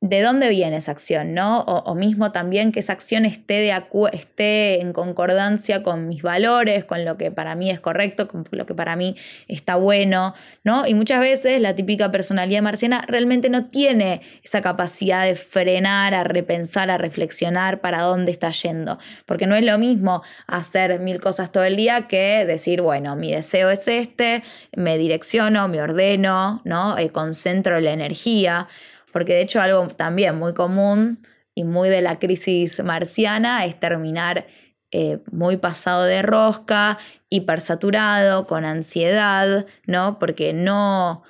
de 0.03 0.21
dónde 0.21 0.49
viene 0.49 0.75
esa 0.75 0.91
acción, 0.91 1.33
¿no? 1.33 1.61
O, 1.61 1.95
mismo 1.95 2.33
también 2.33 2.73
que 2.73 2.81
esa 2.81 2.91
acción 2.91 3.23
esté, 3.23 3.53
de 3.53 3.73
esté 4.11 4.81
en 4.81 4.91
concordancia 4.91 5.81
con 5.81 6.09
mis 6.09 6.21
valores, 6.21 6.83
con 6.83 7.05
lo 7.05 7.15
que 7.17 7.31
para 7.31 7.55
mí 7.55 7.69
es 7.69 7.79
correcto, 7.79 8.27
con 8.27 8.45
lo 8.51 8.65
que 8.65 8.75
para 8.75 8.97
mí 8.97 9.15
está 9.47 9.77
bueno, 9.77 10.33
¿no? 10.65 10.85
Y 10.85 10.93
muchas 10.93 11.21
veces 11.21 11.61
la 11.61 11.73
típica 11.73 12.11
personalidad 12.11 12.61
marciana 12.61 13.05
realmente 13.07 13.47
no 13.47 13.67
tiene 13.67 14.19
esa 14.43 14.61
capacidad 14.61 15.23
de 15.23 15.37
frenar, 15.37 16.13
a 16.13 16.25
repensar, 16.25 16.91
a 16.91 16.97
reflexionar 16.97 17.79
para 17.79 18.01
dónde 18.01 18.33
está 18.33 18.51
yendo, 18.51 18.99
porque 19.25 19.47
no 19.47 19.55
es 19.55 19.63
lo 19.63 19.77
mismo 19.77 20.21
hacer 20.47 20.99
mil 20.99 21.21
cosas 21.21 21.49
todo 21.49 21.63
el 21.63 21.77
día 21.77 22.09
que 22.09 22.45
decir, 22.45 22.81
bueno, 22.81 23.15
mi 23.15 23.31
deseo 23.31 23.69
es 23.69 23.87
este, 23.87 24.43
me 24.75 24.97
direcciono, 24.97 25.69
me 25.69 25.81
ordeno, 25.81 26.61
¿no? 26.65 26.97
Eh, 26.97 27.09
concentro 27.09 27.79
la 27.79 27.91
energía 27.91 28.67
porque 29.13 29.35
de 29.35 29.41
hecho 29.41 29.61
algo 29.61 29.87
también 29.87 30.37
muy 30.37 30.53
común 30.53 31.19
y 31.55 31.63
muy 31.63 31.87
de 31.87 32.01
la 32.01 32.19
crisis 32.19 32.83
marciana 32.83 33.63
es 33.65 33.79
terminar 33.79 34.47
eh, 34.91 35.19
muy 35.31 35.57
pasado 35.57 36.03
de 36.03 36.21
rosca, 36.21 36.97
hipersaturado, 37.29 38.45
con 38.45 38.65
ansiedad, 38.65 39.65
¿no? 39.87 40.19
Porque 40.19 40.53
no, 40.53 41.23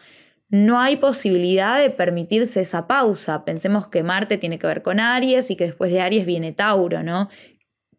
no 0.50 0.80
hay 0.80 0.98
posibilidad 0.98 1.80
de 1.80 1.90
permitirse 1.90 2.62
esa 2.62 2.88
pausa. 2.88 3.46
Pensemos 3.46 3.88
que 3.88 4.04
Marte 4.04 4.38
tiene 4.38 4.60
que 4.60 4.68
ver 4.68 4.82
con 4.82 5.00
Aries 5.00 5.50
y 5.52 5.56
que 5.56 5.66
después 5.66 5.92
de 5.92 6.02
Aries 6.02 6.26
viene 6.26 6.52
Tauro, 6.52 7.04
¿no? 7.04 7.30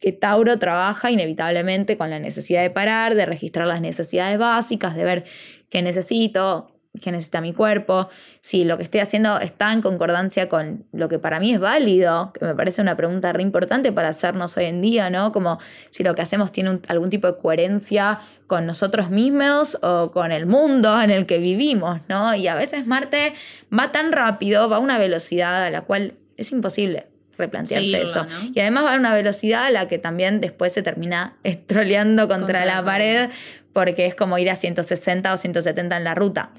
Que 0.00 0.12
Tauro 0.12 0.58
trabaja 0.58 1.10
inevitablemente 1.10 1.96
con 1.96 2.10
la 2.10 2.18
necesidad 2.18 2.62
de 2.62 2.70
parar, 2.70 3.14
de 3.14 3.24
registrar 3.24 3.66
las 3.66 3.80
necesidades 3.80 4.38
básicas, 4.38 4.94
de 4.96 5.04
ver 5.04 5.24
qué 5.70 5.80
necesito, 5.82 6.73
que 7.00 7.10
necesita 7.10 7.40
mi 7.40 7.52
cuerpo, 7.52 8.08
si 8.40 8.64
lo 8.64 8.76
que 8.76 8.84
estoy 8.84 9.00
haciendo 9.00 9.40
está 9.40 9.72
en 9.72 9.82
concordancia 9.82 10.48
con 10.48 10.84
lo 10.92 11.08
que 11.08 11.18
para 11.18 11.40
mí 11.40 11.52
es 11.52 11.58
válido, 11.58 12.32
que 12.32 12.44
me 12.44 12.54
parece 12.54 12.82
una 12.82 12.96
pregunta 12.96 13.32
re 13.32 13.42
importante 13.42 13.90
para 13.90 14.08
hacernos 14.08 14.56
hoy 14.56 14.66
en 14.66 14.80
día, 14.80 15.10
¿no? 15.10 15.32
Como 15.32 15.58
si 15.90 16.04
lo 16.04 16.14
que 16.14 16.22
hacemos 16.22 16.52
tiene 16.52 16.78
algún 16.88 17.10
tipo 17.10 17.26
de 17.26 17.36
coherencia 17.36 18.20
con 18.46 18.66
nosotros 18.66 19.10
mismos 19.10 19.76
o 19.82 20.12
con 20.12 20.30
el 20.30 20.46
mundo 20.46 21.00
en 21.00 21.10
el 21.10 21.26
que 21.26 21.38
vivimos, 21.38 22.00
¿no? 22.08 22.34
Y 22.34 22.46
a 22.46 22.54
veces 22.54 22.86
Marte 22.86 23.34
va 23.76 23.90
tan 23.90 24.12
rápido, 24.12 24.68
va 24.68 24.76
a 24.76 24.80
una 24.80 24.98
velocidad 24.98 25.64
a 25.64 25.70
la 25.70 25.82
cual 25.82 26.14
es 26.36 26.52
imposible 26.52 27.08
replantearse 27.36 28.02
eso. 28.02 28.26
Y 28.52 28.60
además 28.60 28.84
va 28.84 28.94
a 28.94 28.96
una 28.96 29.12
velocidad 29.12 29.64
a 29.64 29.70
la 29.70 29.88
que 29.88 29.98
también 29.98 30.40
después 30.40 30.72
se 30.72 30.82
termina 30.82 31.36
estroleando 31.42 32.28
contra, 32.28 32.64
la 32.64 32.84
pared, 32.84 33.30
porque 33.72 34.06
es 34.06 34.14
como 34.14 34.38
ir 34.38 34.50
a 34.50 34.56
160 34.56 35.34
o 35.34 35.36
170 35.36 35.96
en 35.96 36.04
la 36.04 36.14
ruta. 36.14 36.50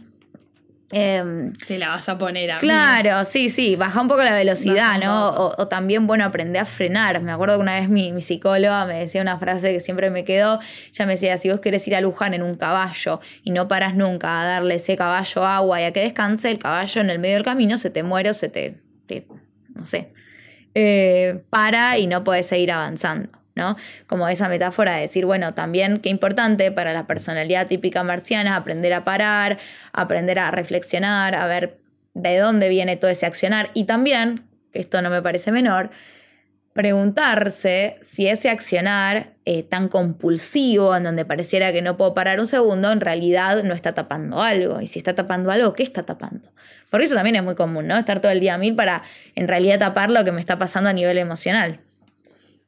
Em, 0.91 1.51
Te 1.53 1.79
la 1.79 1.89
vas 1.89 2.07
a 2.09 2.17
poner 2.17 2.51
a 2.51 2.57
Claro, 2.59 3.25
sí, 3.25 3.49
sí, 3.49 3.75
baja 3.75 4.01
un 4.01 4.07
poco 4.07 4.23
la 4.23 4.35
velocidad, 4.35 4.99
¿no? 5.03 5.29
O, 5.29 5.67
también, 5.67 6.05
bueno, 6.05 6.25
aprender 6.25 6.61
a 6.61 6.65
frenar. 6.65 7.21
Me 7.21 7.31
acuerdo 7.31 7.55
que 7.55 7.61
una 7.61 7.79
vez 7.79 7.89
mi, 7.89 8.11
mi, 8.11 8.21
psicóloga 8.21 8.85
me 8.85 8.99
decía 8.99 9.21
una 9.21 9.39
frase 9.39 9.73
que 9.73 9.79
siempre 9.79 10.11
me 10.11 10.23
quedó. 10.23 10.59
Ella 10.91 11.05
me 11.05 11.13
decía: 11.13 11.37
si 11.37 11.49
vos 11.49 11.59
querés 11.59 11.87
ir 11.87 11.95
a 11.95 12.01
Luján 12.01 12.33
en 12.33 12.43
un 12.43 12.55
caballo 12.55 13.19
y 13.43 13.51
no 13.51 13.67
paras 13.67 13.95
nunca 13.95 14.41
a 14.41 14.45
darle 14.45 14.75
ese 14.75 14.95
caballo 14.95 15.45
agua 15.45 15.81
y 15.81 15.85
a 15.85 15.91
que 15.91 16.01
descanse, 16.01 16.51
el 16.51 16.59
caballo 16.59 17.01
en 17.01 17.09
el 17.09 17.19
medio 17.19 17.35
del 17.35 17.45
camino 17.45 17.77
se 17.77 17.89
te 17.89 18.03
muere 18.03 18.29
o 18.29 18.33
se 18.33 18.49
te. 18.49 18.79
no 19.73 19.85
sé. 19.85 20.11
Eh, 20.75 21.41
para 21.49 21.97
y 21.97 22.05
no 22.05 22.23
puedes 22.23 22.47
seguir 22.47 22.71
avanzando. 22.71 23.44
¿No? 23.55 23.75
Como 24.07 24.27
esa 24.27 24.49
metáfora 24.49 24.95
de 24.95 25.01
decir, 25.01 25.25
bueno, 25.25 25.53
también 25.53 25.97
qué 25.97 26.09
importante 26.09 26.71
para 26.71 26.93
la 26.93 27.07
personalidad 27.07 27.67
típica 27.67 28.03
marciana 28.03 28.55
aprender 28.55 28.93
a 28.93 29.03
parar, 29.03 29.57
aprender 29.93 30.39
a 30.39 30.51
reflexionar, 30.51 31.35
a 31.35 31.47
ver 31.47 31.79
de 32.13 32.37
dónde 32.37 32.69
viene 32.69 32.97
todo 32.97 33.09
ese 33.09 33.25
accionar 33.25 33.71
y 33.73 33.85
también, 33.85 34.43
que 34.71 34.79
esto 34.79 35.01
no 35.01 35.09
me 35.09 35.21
parece 35.21 35.51
menor, 35.51 35.89
preguntarse 36.75 37.97
si 38.01 38.27
ese 38.27 38.49
accionar 38.49 39.31
eh, 39.45 39.63
tan 39.63 39.87
compulsivo, 39.87 40.93
en 40.93 41.05
donde 41.05 41.23
pareciera 41.23 41.71
que 41.71 41.81
no 41.81 41.95
puedo 41.95 42.13
parar 42.13 42.41
un 42.41 42.47
segundo, 42.47 42.91
en 42.91 42.99
realidad 42.99 43.63
no 43.63 43.73
está 43.73 43.93
tapando 43.93 44.41
algo. 44.41 44.81
Y 44.81 44.87
si 44.87 44.99
está 44.99 45.15
tapando 45.15 45.51
algo, 45.51 45.71
¿qué 45.71 45.83
está 45.83 46.03
tapando? 46.03 46.51
Porque 46.89 47.05
eso 47.05 47.15
también 47.15 47.37
es 47.37 47.43
muy 47.43 47.55
común, 47.55 47.87
¿no? 47.87 47.97
Estar 47.97 48.19
todo 48.19 48.33
el 48.33 48.41
día 48.41 48.55
a 48.55 48.57
mil 48.57 48.75
para 48.75 49.03
en 49.35 49.47
realidad 49.47 49.79
tapar 49.79 50.11
lo 50.11 50.25
que 50.25 50.33
me 50.33 50.41
está 50.41 50.57
pasando 50.57 50.89
a 50.89 50.93
nivel 50.93 51.17
emocional. 51.17 51.79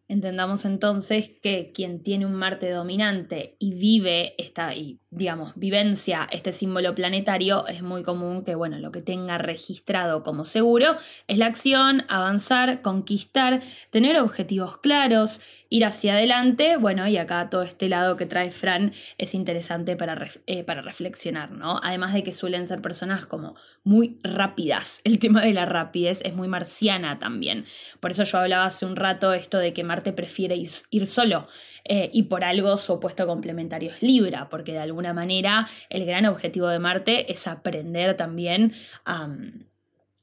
Entendamos 0.09 0.63
entonces 0.63 1.31
que 1.43 1.73
quien 1.73 2.01
tiene 2.01 2.25
un 2.25 2.33
Marte 2.33 2.71
dominante 2.71 3.57
y 3.59 3.73
vive 3.73 4.35
esta, 4.41 4.73
y, 4.73 5.01
digamos, 5.09 5.51
vivencia 5.57 6.29
este 6.31 6.53
símbolo 6.53 6.95
planetario, 6.95 7.67
es 7.67 7.81
muy 7.81 8.03
común 8.03 8.45
que, 8.45 8.55
bueno, 8.55 8.79
lo 8.79 8.93
que 8.93 9.01
tenga 9.01 9.37
registrado 9.37 10.23
como 10.23 10.45
seguro 10.45 10.95
es 11.27 11.37
la 11.37 11.47
acción, 11.47 12.03
avanzar, 12.07 12.81
conquistar, 12.81 13.61
tener 13.89 14.17
objetivos 14.21 14.77
claros, 14.77 15.41
ir 15.69 15.85
hacia 15.85 16.13
adelante. 16.13 16.77
Bueno, 16.77 17.07
y 17.07 17.17
acá 17.17 17.49
todo 17.49 17.63
este 17.63 17.89
lado 17.89 18.15
que 18.15 18.25
trae 18.25 18.51
Fran 18.51 18.93
es 19.17 19.33
interesante 19.33 19.95
para, 19.95 20.27
eh, 20.45 20.63
para 20.63 20.81
reflexionar, 20.81 21.51
¿no? 21.51 21.79
Además 21.83 22.13
de 22.13 22.23
que 22.23 22.33
suelen 22.33 22.67
ser 22.67 22.81
personas 22.81 23.25
como 23.25 23.55
muy 23.83 24.19
rápidas. 24.23 25.01
El 25.03 25.19
tema 25.19 25.41
de 25.41 25.53
la 25.53 25.65
rapidez 25.65 26.21
es 26.23 26.33
muy 26.33 26.47
marciana 26.47 27.19
también. 27.19 27.65
Por 27.99 28.11
eso 28.11 28.23
yo 28.23 28.39
hablaba 28.39 28.65
hace 28.65 28.85
un 28.85 28.95
rato 28.95 29.33
esto 29.33 29.57
de 29.57 29.73
que 29.73 29.83
Marte 29.83 30.13
prefiere 30.13 30.55
ir, 30.55 31.07
solo. 31.07 31.47
Eh, 31.85 32.09
y 32.13 32.23
por 32.23 32.43
algo 32.43 32.75
su 32.77 32.93
opuesto 32.93 33.25
complementario 33.27 33.91
es 33.91 34.01
Libra, 34.01 34.49
porque 34.49 34.73
de 34.73 34.79
alguna 34.79 35.13
manera 35.13 35.67
el 35.89 36.05
gran 36.05 36.25
objetivo 36.25 36.67
de 36.67 36.79
Marte 36.79 37.31
es 37.31 37.47
aprender 37.47 38.15
también 38.15 38.73
a... 39.05 39.29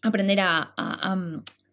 aprender 0.02 0.40
a, 0.40 0.74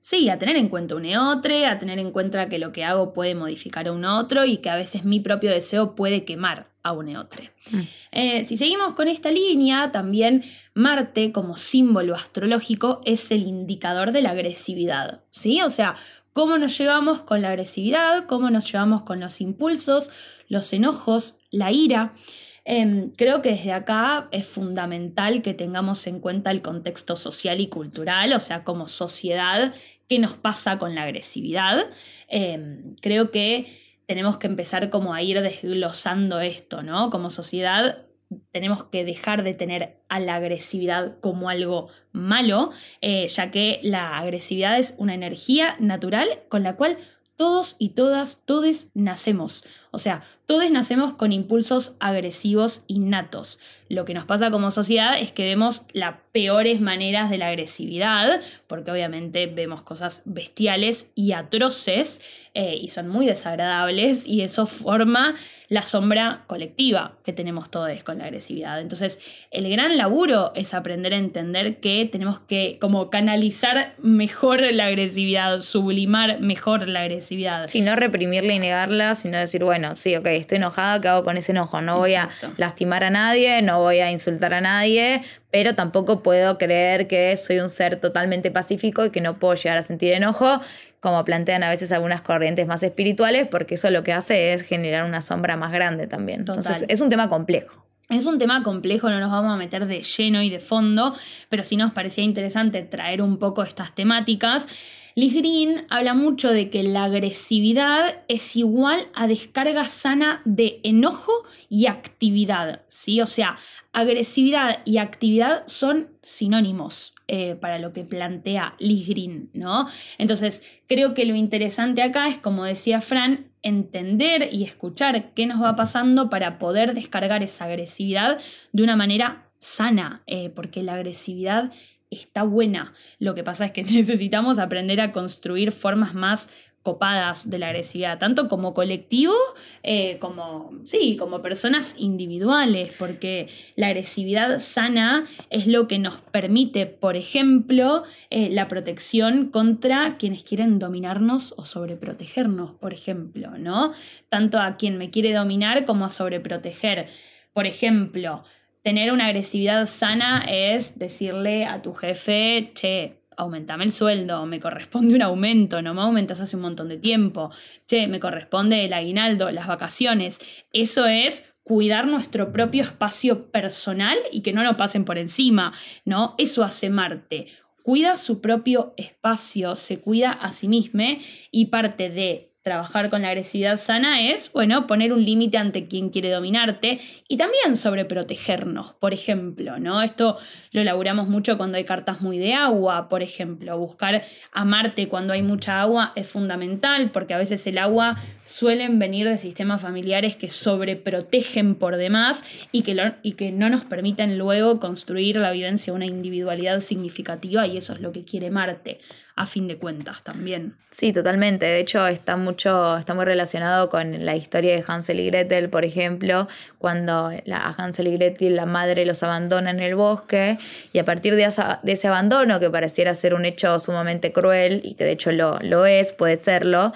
Sí, 0.03 0.29
a 0.29 0.39
tener 0.39 0.55
en 0.57 0.67
cuenta 0.67 0.95
un 0.95 1.05
eotre, 1.05 1.67
a 1.67 1.77
tener 1.77 1.99
en 1.99 2.09
cuenta 2.09 2.49
que 2.49 2.57
lo 2.57 2.71
que 2.71 2.83
hago 2.83 3.13
puede 3.13 3.35
modificar 3.35 3.87
a 3.87 3.91
un 3.91 4.03
otro 4.03 4.45
y 4.45 4.57
que 4.57 4.71
a 4.71 4.75
veces 4.75 5.05
mi 5.05 5.19
propio 5.19 5.51
deseo 5.51 5.93
puede 5.93 6.25
quemar 6.25 6.71
a 6.81 6.91
un 6.91 7.07
eotre. 7.07 7.51
Mm. 7.69 7.79
Eh, 8.11 8.45
si 8.47 8.57
seguimos 8.57 8.95
con 8.95 9.07
esta 9.07 9.29
línea, 9.29 9.91
también 9.91 10.43
Marte 10.73 11.31
como 11.31 11.55
símbolo 11.55 12.15
astrológico 12.15 13.01
es 13.05 13.29
el 13.29 13.43
indicador 13.43 14.11
de 14.11 14.21
la 14.21 14.31
agresividad, 14.31 15.21
¿sí? 15.29 15.61
O 15.61 15.69
sea, 15.69 15.95
cómo 16.33 16.57
nos 16.57 16.75
llevamos 16.79 17.21
con 17.21 17.43
la 17.43 17.49
agresividad, 17.49 18.25
cómo 18.25 18.49
nos 18.49 18.71
llevamos 18.71 19.03
con 19.03 19.19
los 19.19 19.39
impulsos, 19.39 20.09
los 20.47 20.73
enojos, 20.73 21.35
la 21.51 21.71
ira. 21.71 22.15
Em, 22.63 23.11
creo 23.11 23.41
que 23.41 23.51
desde 23.51 23.73
acá 23.73 24.27
es 24.31 24.45
fundamental 24.47 25.41
que 25.41 25.53
tengamos 25.53 26.05
en 26.07 26.19
cuenta 26.19 26.51
el 26.51 26.61
contexto 26.61 27.15
social 27.15 27.59
y 27.59 27.67
cultural, 27.67 28.33
o 28.33 28.39
sea, 28.39 28.63
como 28.63 28.87
sociedad, 28.87 29.73
qué 30.07 30.19
nos 30.19 30.33
pasa 30.33 30.77
con 30.77 30.93
la 30.95 31.03
agresividad. 31.03 31.89
Em, 32.27 32.95
creo 33.01 33.31
que 33.31 33.67
tenemos 34.05 34.37
que 34.37 34.47
empezar 34.47 34.89
como 34.89 35.13
a 35.13 35.21
ir 35.21 35.41
desglosando 35.41 36.39
esto, 36.41 36.83
¿no? 36.83 37.09
Como 37.09 37.29
sociedad 37.29 38.05
tenemos 38.51 38.83
que 38.83 39.03
dejar 39.03 39.43
de 39.43 39.53
tener 39.53 39.97
a 40.09 40.19
la 40.19 40.35
agresividad 40.35 41.19
como 41.19 41.49
algo 41.49 41.89
malo, 42.11 42.71
eh, 43.01 43.27
ya 43.27 43.51
que 43.51 43.79
la 43.83 44.17
agresividad 44.17 44.79
es 44.79 44.95
una 44.97 45.13
energía 45.13 45.75
natural 45.79 46.27
con 46.49 46.63
la 46.63 46.75
cual 46.75 46.97
todos 47.35 47.75
y 47.79 47.89
todas, 47.89 48.43
todes 48.45 48.91
nacemos. 48.93 49.63
O 49.91 49.97
sea, 49.97 50.21
todos 50.51 50.69
nacemos 50.69 51.13
con 51.13 51.31
impulsos 51.31 51.93
agresivos 52.01 52.83
innatos. 52.87 53.57
Lo 53.87 54.03
que 54.03 54.13
nos 54.13 54.25
pasa 54.25 54.51
como 54.51 54.69
sociedad 54.69 55.17
es 55.17 55.31
que 55.31 55.45
vemos 55.45 55.83
las 55.93 56.15
peores 56.33 56.81
maneras 56.81 57.29
de 57.29 57.37
la 57.37 57.47
agresividad, 57.47 58.41
porque 58.67 58.91
obviamente 58.91 59.47
vemos 59.47 59.81
cosas 59.81 60.23
bestiales 60.25 61.09
y 61.15 61.31
atroces 61.31 62.21
eh, 62.53 62.75
y 62.75 62.89
son 62.89 63.07
muy 63.07 63.25
desagradables 63.25 64.27
y 64.27 64.41
eso 64.41 64.65
forma 64.65 65.35
la 65.69 65.83
sombra 65.83 66.43
colectiva 66.47 67.17
que 67.23 67.31
tenemos 67.31 67.71
todos 67.71 68.03
con 68.03 68.17
la 68.17 68.25
agresividad. 68.25 68.81
Entonces, 68.81 69.19
el 69.51 69.69
gran 69.69 69.97
laburo 69.97 70.51
es 70.53 70.73
aprender 70.73 71.13
a 71.13 71.17
entender 71.17 71.79
que 71.79 72.05
tenemos 72.05 72.39
que 72.39 72.77
como 72.79 73.09
canalizar 73.09 73.95
mejor 73.99 74.61
la 74.73 74.87
agresividad, 74.87 75.59
sublimar 75.61 76.41
mejor 76.41 76.89
la 76.89 77.01
agresividad. 77.01 77.69
Sí, 77.69 77.79
no 77.79 77.95
reprimirla 77.95 78.53
y 78.53 78.59
negarla, 78.59 79.15
sino 79.15 79.37
decir, 79.37 79.63
bueno, 79.63 79.95
sí, 79.95 80.15
ok, 80.17 80.27
estoy 80.41 80.57
enojada, 80.57 80.99
¿qué 80.99 81.07
hago 81.07 81.23
con 81.23 81.37
ese 81.37 81.51
enojo? 81.51 81.81
No 81.81 81.97
voy 81.97 82.15
a 82.15 82.29
lastimar 82.57 83.03
a 83.03 83.09
nadie, 83.09 83.61
no 83.61 83.79
voy 83.79 83.99
a 83.99 84.11
insultar 84.11 84.53
a 84.53 84.61
nadie, 84.61 85.23
pero 85.51 85.75
tampoco 85.75 86.21
puedo 86.23 86.57
creer 86.57 87.07
que 87.07 87.35
soy 87.37 87.59
un 87.59 87.69
ser 87.69 87.97
totalmente 87.97 88.51
pacífico 88.51 89.05
y 89.05 89.11
que 89.11 89.21
no 89.21 89.39
puedo 89.39 89.55
llegar 89.55 89.77
a 89.77 89.83
sentir 89.83 90.13
enojo, 90.13 90.59
como 90.99 91.23
plantean 91.25 91.63
a 91.63 91.69
veces 91.69 91.91
algunas 91.91 92.21
corrientes 92.21 92.67
más 92.67 92.83
espirituales, 92.83 93.47
porque 93.49 93.75
eso 93.75 93.89
lo 93.89 94.03
que 94.03 94.13
hace 94.13 94.53
es 94.53 94.61
generar 94.63 95.03
una 95.05 95.21
sombra 95.21 95.57
más 95.57 95.71
grande 95.71 96.07
también. 96.07 96.41
Entonces, 96.41 96.85
es 96.87 97.01
un 97.01 97.09
tema 97.09 97.29
complejo. 97.29 97.85
Es 98.09 98.25
un 98.25 98.37
tema 98.37 98.61
complejo, 98.61 99.09
no 99.09 99.21
nos 99.21 99.31
vamos 99.31 99.53
a 99.53 99.57
meter 99.57 99.85
de 99.85 100.03
lleno 100.03 100.41
y 100.41 100.49
de 100.49 100.59
fondo, 100.59 101.15
pero 101.47 101.63
sí 101.63 101.77
nos 101.77 101.93
parecía 101.93 102.25
interesante 102.25 102.83
traer 102.83 103.21
un 103.21 103.37
poco 103.37 103.63
estas 103.63 103.95
temáticas. 103.95 104.67
Liz 105.13 105.33
Green 105.33 105.85
habla 105.89 106.13
mucho 106.13 106.51
de 106.51 106.69
que 106.69 106.83
la 106.83 107.03
agresividad 107.03 108.23
es 108.27 108.55
igual 108.55 109.07
a 109.13 109.27
descarga 109.27 109.87
sana 109.87 110.41
de 110.45 110.79
enojo 110.83 111.31
y 111.67 111.87
actividad, 111.87 112.83
¿sí? 112.87 113.19
O 113.19 113.25
sea, 113.25 113.57
agresividad 113.91 114.79
y 114.85 114.97
actividad 114.97 115.63
son 115.67 116.09
sinónimos 116.21 117.13
eh, 117.27 117.55
para 117.55 117.77
lo 117.77 117.91
que 117.91 118.03
plantea 118.03 118.75
Liz 118.79 119.07
Green, 119.07 119.49
¿no? 119.53 119.87
Entonces, 120.17 120.63
creo 120.87 121.13
que 121.13 121.25
lo 121.25 121.35
interesante 121.35 122.03
acá 122.03 122.29
es, 122.29 122.37
como 122.37 122.63
decía 122.63 123.01
Fran, 123.01 123.51
entender 123.63 124.49
y 124.51 124.63
escuchar 124.63 125.33
qué 125.33 125.45
nos 125.45 125.61
va 125.61 125.75
pasando 125.75 126.29
para 126.29 126.57
poder 126.57 126.93
descargar 126.93 127.43
esa 127.43 127.65
agresividad 127.65 128.39
de 128.71 128.83
una 128.83 128.95
manera 128.95 129.49
sana, 129.57 130.23
eh, 130.25 130.49
porque 130.49 130.81
la 130.81 130.95
agresividad 130.95 131.71
está 132.11 132.43
buena. 132.43 132.93
Lo 133.17 133.33
que 133.33 133.43
pasa 133.43 133.65
es 133.65 133.71
que 133.71 133.83
necesitamos 133.83 134.59
aprender 134.59 135.01
a 135.01 135.11
construir 135.11 135.71
formas 135.71 136.13
más 136.13 136.49
copadas 136.83 137.49
de 137.49 137.59
la 137.59 137.67
agresividad, 137.67 138.17
tanto 138.17 138.47
como 138.47 138.73
colectivo, 138.73 139.35
eh, 139.83 140.17
como, 140.19 140.71
sí, 140.83 141.15
como 141.15 141.41
personas 141.41 141.93
individuales, 141.97 142.93
porque 142.97 143.49
la 143.75 143.87
agresividad 143.87 144.59
sana 144.59 145.25
es 145.51 145.67
lo 145.67 145.87
que 145.87 145.99
nos 145.99 146.17
permite, 146.17 146.87
por 146.87 147.17
ejemplo, 147.17 148.03
eh, 148.31 148.49
la 148.49 148.67
protección 148.67 149.49
contra 149.49 150.17
quienes 150.17 150.43
quieren 150.43 150.79
dominarnos 150.79 151.53
o 151.55 151.65
sobreprotegernos, 151.65 152.71
por 152.71 152.93
ejemplo, 152.93 153.57
¿no? 153.59 153.93
Tanto 154.29 154.59
a 154.59 154.77
quien 154.77 154.97
me 154.97 155.11
quiere 155.11 155.33
dominar 155.33 155.85
como 155.85 156.05
a 156.05 156.09
sobreproteger. 156.09 157.09
Por 157.53 157.67
ejemplo, 157.67 158.43
tener 158.83 159.11
una 159.11 159.27
agresividad 159.27 159.85
sana 159.85 160.43
es 160.47 160.97
decirle 160.97 161.65
a 161.65 161.81
tu 161.81 161.93
jefe, 161.93 162.71
che, 162.73 163.21
aumentame 163.37 163.83
el 163.83 163.91
sueldo, 163.91 164.45
me 164.45 164.59
corresponde 164.59 165.15
un 165.15 165.21
aumento, 165.21 165.81
no 165.81 165.93
me 165.93 166.01
aumentas 166.01 166.41
hace 166.41 166.55
un 166.55 166.61
montón 166.63 166.89
de 166.89 166.97
tiempo, 166.97 167.51
che, 167.87 168.07
me 168.07 168.19
corresponde 168.19 168.85
el 168.85 168.93
aguinaldo, 168.93 169.51
las 169.51 169.67
vacaciones. 169.67 170.39
Eso 170.73 171.05
es 171.05 171.55
cuidar 171.63 172.07
nuestro 172.07 172.51
propio 172.51 172.83
espacio 172.83 173.51
personal 173.51 174.17
y 174.31 174.41
que 174.41 174.53
no 174.53 174.63
nos 174.63 174.75
pasen 174.75 175.05
por 175.05 175.17
encima, 175.17 175.73
¿no? 176.05 176.35
Eso 176.37 176.63
hace 176.63 176.89
Marte. 176.89 177.47
Cuida 177.83 178.15
su 178.15 178.41
propio 178.41 178.93
espacio, 178.97 179.75
se 179.75 179.99
cuida 179.99 180.31
a 180.31 180.51
sí 180.51 180.67
mismo 180.67 181.03
y 181.49 181.65
parte 181.67 182.09
de 182.09 182.50
trabajar 182.63 183.09
con 183.09 183.23
la 183.23 183.29
agresividad 183.29 183.79
sana 183.79 184.21
es, 184.29 184.51
bueno, 184.51 184.85
poner 184.85 185.13
un 185.13 185.25
límite 185.25 185.57
ante 185.57 185.87
quien 185.87 186.09
quiere 186.09 186.29
dominarte 186.29 186.99
y 187.27 187.37
también 187.37 187.75
sobreprotegernos, 187.75 188.93
por 188.93 189.13
ejemplo, 189.13 189.79
¿no? 189.79 190.01
Esto 190.03 190.37
lo 190.71 190.81
elaboramos 190.81 191.27
mucho 191.27 191.57
cuando 191.57 191.77
hay 191.77 191.85
cartas 191.85 192.21
muy 192.21 192.37
de 192.37 192.53
agua, 192.53 193.09
por 193.09 193.23
ejemplo, 193.23 193.77
buscar 193.79 194.23
amarte 194.51 195.07
cuando 195.07 195.33
hay 195.33 195.41
mucha 195.41 195.81
agua 195.81 196.13
es 196.15 196.27
fundamental 196.27 197.09
porque 197.09 197.33
a 197.33 197.39
veces 197.39 197.65
el 197.65 197.79
agua 197.79 198.17
suelen 198.43 198.99
venir 198.99 199.27
de 199.27 199.39
sistemas 199.39 199.81
familiares 199.81 200.35
que 200.35 200.49
sobreprotegen 200.49 201.75
por 201.75 201.97
demás 201.97 202.45
y 202.71 202.83
que, 202.83 203.13
y 203.23 203.33
que 203.33 203.51
no 203.51 203.69
nos 203.69 203.85
permiten 203.85 204.37
luego 204.37 204.79
construir 204.79 205.37
la 205.37 205.51
vivencia 205.51 205.93
de 205.93 205.97
una 205.97 206.05
individualidad 206.05 206.79
significativa 206.81 207.65
y 207.65 207.77
eso 207.77 207.93
es 207.93 208.01
lo 208.01 208.11
que 208.11 208.23
quiere 208.23 208.51
Marte 208.51 208.99
a 209.41 209.47
fin 209.47 209.67
de 209.67 209.77
cuentas 209.77 210.21
también. 210.23 210.75
Sí, 210.91 211.11
totalmente. 211.11 211.65
De 211.65 211.79
hecho, 211.79 212.05
está 212.05 212.37
mucho, 212.37 212.97
está 212.97 213.15
muy 213.15 213.25
relacionado 213.25 213.89
con 213.89 214.23
la 214.23 214.35
historia 214.35 214.75
de 214.75 214.83
Hansel 214.87 215.19
y 215.19 215.25
Gretel, 215.25 215.67
por 215.69 215.83
ejemplo, 215.83 216.47
cuando 216.77 217.31
la, 217.45 217.57
a 217.57 217.73
Hansel 217.73 218.07
y 218.07 218.13
Gretel 218.13 218.55
la 218.55 218.67
madre 218.67 219.03
los 219.03 219.23
abandona 219.23 219.71
en 219.71 219.79
el 219.79 219.95
bosque 219.95 220.59
y 220.93 220.99
a 220.99 221.05
partir 221.05 221.35
de, 221.35 221.51
de 221.81 221.91
ese 221.91 222.07
abandono, 222.07 222.59
que 222.59 222.69
pareciera 222.69 223.15
ser 223.15 223.33
un 223.33 223.45
hecho 223.45 223.79
sumamente 223.79 224.31
cruel 224.31 224.81
y 224.83 224.93
que 224.93 225.05
de 225.05 225.11
hecho 225.13 225.31
lo, 225.31 225.57
lo 225.61 225.87
es, 225.87 226.13
puede 226.13 226.35
serlo, 226.35 226.93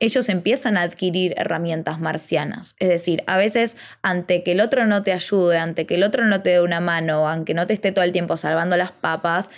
ellos 0.00 0.28
empiezan 0.28 0.76
a 0.76 0.82
adquirir 0.82 1.34
herramientas 1.36 2.00
marcianas. 2.00 2.74
Es 2.80 2.88
decir, 2.88 3.22
a 3.28 3.38
veces 3.38 3.76
ante 4.02 4.42
que 4.42 4.52
el 4.52 4.60
otro 4.60 4.86
no 4.86 5.02
te 5.02 5.12
ayude, 5.12 5.56
ante 5.56 5.86
que 5.86 5.94
el 5.94 6.02
otro 6.02 6.24
no 6.24 6.42
te 6.42 6.50
dé 6.50 6.60
una 6.60 6.80
mano, 6.80 7.28
aunque 7.28 7.54
no 7.54 7.66
te 7.68 7.74
esté 7.74 7.92
todo 7.92 8.04
el 8.04 8.12
tiempo 8.12 8.36
salvando 8.36 8.76
las 8.76 8.90
papas, 8.90 9.50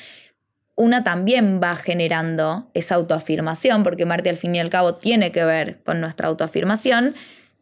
una 0.79 1.03
también 1.03 1.61
va 1.63 1.75
generando 1.77 2.71
esa 2.73 2.95
autoafirmación, 2.95 3.83
porque 3.83 4.07
Marte 4.07 4.31
al 4.31 4.37
fin 4.37 4.55
y 4.55 4.61
al 4.61 4.71
cabo 4.71 4.95
tiene 4.95 5.33
que 5.33 5.45
ver 5.45 5.81
con 5.85 6.01
nuestra 6.01 6.29
autoafirmación. 6.29 7.15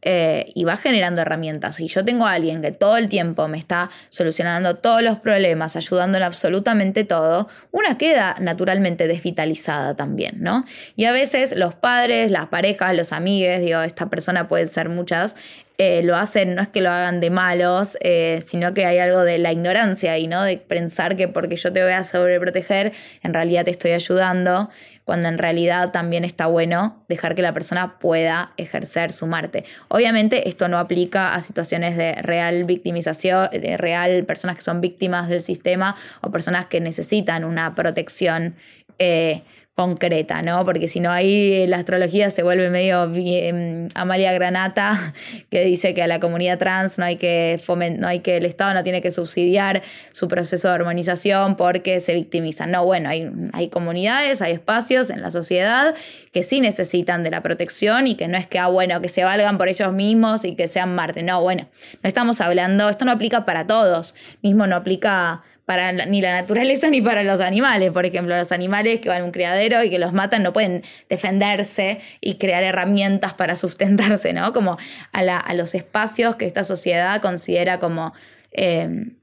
Eh, 0.02 0.52
y 0.54 0.62
va 0.62 0.76
generando 0.76 1.22
herramientas. 1.22 1.76
Si 1.76 1.88
yo 1.88 2.04
tengo 2.04 2.26
a 2.26 2.34
alguien 2.34 2.62
que 2.62 2.70
todo 2.70 2.96
el 2.96 3.08
tiempo 3.08 3.48
me 3.48 3.58
está 3.58 3.90
solucionando 4.08 4.76
todos 4.76 5.02
los 5.02 5.18
problemas, 5.18 5.74
ayudando 5.74 6.16
en 6.18 6.22
absolutamente 6.22 7.02
todo, 7.02 7.48
una 7.72 7.98
queda 7.98 8.36
naturalmente 8.38 9.08
desvitalizada 9.08 9.96
también, 9.96 10.34
¿no? 10.38 10.64
Y 10.94 11.06
a 11.06 11.12
veces 11.12 11.56
los 11.56 11.74
padres, 11.74 12.30
las 12.30 12.46
parejas, 12.46 12.94
los 12.94 13.12
amigos, 13.12 13.58
digo, 13.58 13.80
esta 13.80 14.08
persona 14.08 14.46
puede 14.46 14.68
ser 14.68 14.90
muchas, 14.90 15.34
eh, 15.78 16.02
lo 16.02 16.16
hacen, 16.16 16.54
no 16.54 16.62
es 16.62 16.68
que 16.68 16.80
lo 16.80 16.90
hagan 16.90 17.20
de 17.20 17.30
malos, 17.30 17.98
eh, 18.00 18.42
sino 18.46 18.72
que 18.72 18.86
hay 18.86 18.98
algo 18.98 19.22
de 19.24 19.38
la 19.38 19.52
ignorancia 19.52 20.16
y 20.18 20.26
¿no? 20.26 20.42
De 20.42 20.56
pensar 20.56 21.16
que 21.16 21.28
porque 21.28 21.56
yo 21.56 21.72
te 21.72 21.82
voy 21.82 21.92
a 21.92 22.02
sobreproteger, 22.02 22.92
en 23.22 23.34
realidad 23.34 23.64
te 23.64 23.72
estoy 23.72 23.92
ayudando, 23.92 24.70
cuando 25.04 25.28
en 25.28 25.38
realidad 25.38 25.92
también 25.92 26.24
está 26.24 26.46
bueno 26.46 27.04
dejar 27.08 27.34
que 27.34 27.42
la 27.42 27.52
persona 27.52 27.98
pueda 27.98 28.52
ejercer 28.56 29.12
su 29.12 29.26
Marte. 29.26 29.64
Obviamente 29.88 30.48
esto 30.48 30.66
no 30.66 30.78
aplica 30.78 31.34
a 31.34 31.40
situaciones 31.40 31.96
de 31.96 32.14
real 32.14 32.64
victimización, 32.64 33.48
de 33.52 33.76
real 33.76 34.24
personas 34.24 34.56
que 34.56 34.62
son 34.62 34.80
víctimas 34.80 35.28
del 35.28 35.42
sistema 35.42 35.94
o 36.22 36.30
personas 36.30 36.66
que 36.66 36.80
necesitan 36.80 37.44
una 37.44 37.74
protección. 37.74 38.56
Eh, 38.98 39.42
concreta, 39.76 40.40
¿no? 40.40 40.64
Porque 40.64 40.88
si 40.88 41.00
no, 41.00 41.10
ahí 41.10 41.66
la 41.66 41.76
astrología 41.76 42.30
se 42.30 42.42
vuelve 42.42 42.70
medio 42.70 43.10
bien, 43.10 43.88
Amalia 43.94 44.32
Granata, 44.32 45.12
que 45.50 45.66
dice 45.66 45.92
que 45.92 46.02
a 46.02 46.06
la 46.06 46.18
comunidad 46.18 46.58
trans 46.58 46.98
no 46.98 47.04
hay 47.04 47.16
que 47.16 47.60
no 47.98 48.08
hay 48.08 48.20
que, 48.20 48.38
el 48.38 48.46
Estado 48.46 48.72
no 48.72 48.82
tiene 48.82 49.02
que 49.02 49.10
subsidiar 49.10 49.82
su 50.12 50.28
proceso 50.28 50.68
de 50.68 50.74
hormonización 50.74 51.56
porque 51.56 52.00
se 52.00 52.14
victimizan. 52.14 52.70
No, 52.70 52.86
bueno, 52.86 53.10
hay, 53.10 53.30
hay 53.52 53.68
comunidades, 53.68 54.40
hay 54.40 54.54
espacios 54.54 55.10
en 55.10 55.20
la 55.20 55.30
sociedad 55.30 55.94
que 56.32 56.42
sí 56.42 56.62
necesitan 56.62 57.22
de 57.22 57.30
la 57.30 57.42
protección 57.42 58.06
y 58.06 58.14
que 58.14 58.28
no 58.28 58.38
es 58.38 58.46
que, 58.46 58.58
ah, 58.58 58.68
bueno, 58.68 59.02
que 59.02 59.10
se 59.10 59.24
valgan 59.24 59.58
por 59.58 59.68
ellos 59.68 59.92
mismos 59.92 60.46
y 60.46 60.56
que 60.56 60.68
sean 60.68 60.94
Marte. 60.94 61.22
No, 61.22 61.42
bueno, 61.42 61.68
no 62.02 62.08
estamos 62.08 62.40
hablando, 62.40 62.88
esto 62.88 63.04
no 63.04 63.12
aplica 63.12 63.44
para 63.44 63.66
todos, 63.66 64.14
mismo 64.40 64.66
no 64.66 64.74
aplica 64.74 65.42
para 65.66 65.92
ni 65.92 66.22
la 66.22 66.32
naturaleza 66.32 66.88
ni 66.88 67.02
para 67.02 67.24
los 67.24 67.40
animales. 67.40 67.90
Por 67.90 68.06
ejemplo, 68.06 68.36
los 68.36 68.52
animales 68.52 69.00
que 69.00 69.08
van 69.08 69.22
a 69.22 69.24
un 69.24 69.32
criadero 69.32 69.82
y 69.82 69.90
que 69.90 69.98
los 69.98 70.12
matan 70.12 70.44
no 70.44 70.52
pueden 70.52 70.84
defenderse 71.10 72.00
y 72.20 72.36
crear 72.36 72.62
herramientas 72.62 73.34
para 73.34 73.56
sustentarse, 73.56 74.32
¿no? 74.32 74.52
Como 74.52 74.78
a, 75.12 75.54
los 75.54 75.74
espacios 75.74 76.36
que 76.36 76.46
esta 76.46 76.64
sociedad 76.64 77.20
considera 77.20 77.78
como... 77.78 78.14
Em, 78.52 79.18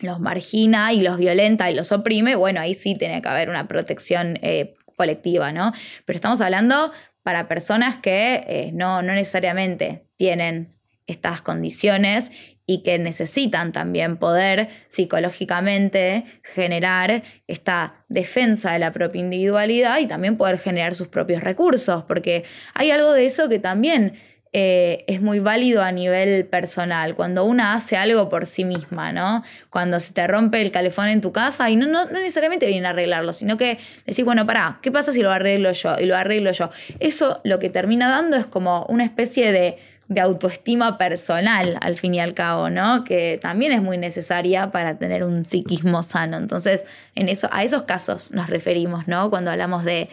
los 0.00 0.20
margina 0.20 0.92
y 0.92 1.00
los 1.00 1.16
violenta 1.16 1.72
y 1.72 1.74
los 1.74 1.90
oprime, 1.90 2.36
bueno, 2.36 2.60
ahí 2.60 2.72
sí 2.72 2.94
tiene 2.94 3.20
que 3.20 3.28
haber 3.28 3.48
una 3.48 3.66
protección 3.66 4.38
eh, 4.42 4.74
colectiva, 4.94 5.50
¿no? 5.50 5.72
Pero 6.04 6.16
estamos 6.16 6.40
hablando 6.40 6.92
para 7.24 7.48
personas 7.48 7.96
que 7.96 8.44
eh, 8.46 8.70
no, 8.72 9.02
no 9.02 9.12
necesariamente 9.12 10.06
tienen 10.16 10.68
estas 11.08 11.42
condiciones 11.42 12.30
y 12.70 12.82
que 12.82 12.98
necesitan 12.98 13.72
también 13.72 14.18
poder 14.18 14.68
psicológicamente 14.88 16.26
generar 16.42 17.22
esta 17.46 18.04
defensa 18.10 18.74
de 18.74 18.78
la 18.78 18.92
propia 18.92 19.22
individualidad 19.22 19.98
y 20.00 20.06
también 20.06 20.36
poder 20.36 20.58
generar 20.58 20.94
sus 20.94 21.08
propios 21.08 21.42
recursos, 21.42 22.04
porque 22.04 22.44
hay 22.74 22.90
algo 22.90 23.14
de 23.14 23.24
eso 23.24 23.48
que 23.48 23.58
también 23.58 24.18
eh, 24.52 25.04
es 25.06 25.22
muy 25.22 25.40
válido 25.40 25.82
a 25.82 25.92
nivel 25.92 26.44
personal, 26.44 27.14
cuando 27.14 27.46
una 27.46 27.72
hace 27.72 27.96
algo 27.96 28.28
por 28.28 28.44
sí 28.44 28.66
misma, 28.66 29.12
¿no? 29.12 29.42
Cuando 29.70 29.98
se 29.98 30.12
te 30.12 30.26
rompe 30.26 30.60
el 30.60 30.70
calefón 30.70 31.08
en 31.08 31.22
tu 31.22 31.32
casa 31.32 31.70
y 31.70 31.76
no, 31.76 31.86
no, 31.86 32.04
no 32.04 32.20
necesariamente 32.20 32.66
viene 32.66 32.86
a 32.86 32.90
arreglarlo, 32.90 33.32
sino 33.32 33.56
que 33.56 33.78
decís, 34.04 34.26
bueno, 34.26 34.46
pará, 34.46 34.78
¿qué 34.82 34.92
pasa 34.92 35.12
si 35.14 35.22
lo 35.22 35.30
arreglo 35.30 35.72
yo? 35.72 35.96
Y 35.98 36.04
lo 36.04 36.16
arreglo 36.16 36.52
yo. 36.52 36.68
Eso 37.00 37.40
lo 37.44 37.58
que 37.58 37.70
termina 37.70 38.10
dando 38.10 38.36
es 38.36 38.44
como 38.44 38.84
una 38.90 39.04
especie 39.04 39.52
de 39.52 39.78
de 40.08 40.22
autoestima 40.22 40.96
personal, 40.96 41.78
al 41.82 41.96
fin 41.96 42.14
y 42.14 42.20
al 42.20 42.32
cabo, 42.32 42.70
¿no? 42.70 43.04
Que 43.04 43.38
también 43.40 43.72
es 43.72 43.82
muy 43.82 43.98
necesaria 43.98 44.70
para 44.70 44.98
tener 44.98 45.22
un 45.22 45.44
psiquismo 45.44 46.02
sano. 46.02 46.38
Entonces, 46.38 46.86
en 47.14 47.28
eso, 47.28 47.48
a 47.52 47.62
esos 47.62 47.82
casos 47.82 48.32
nos 48.32 48.48
referimos, 48.48 49.06
¿no? 49.06 49.28
Cuando 49.28 49.50
hablamos 49.50 49.84
de, 49.84 50.08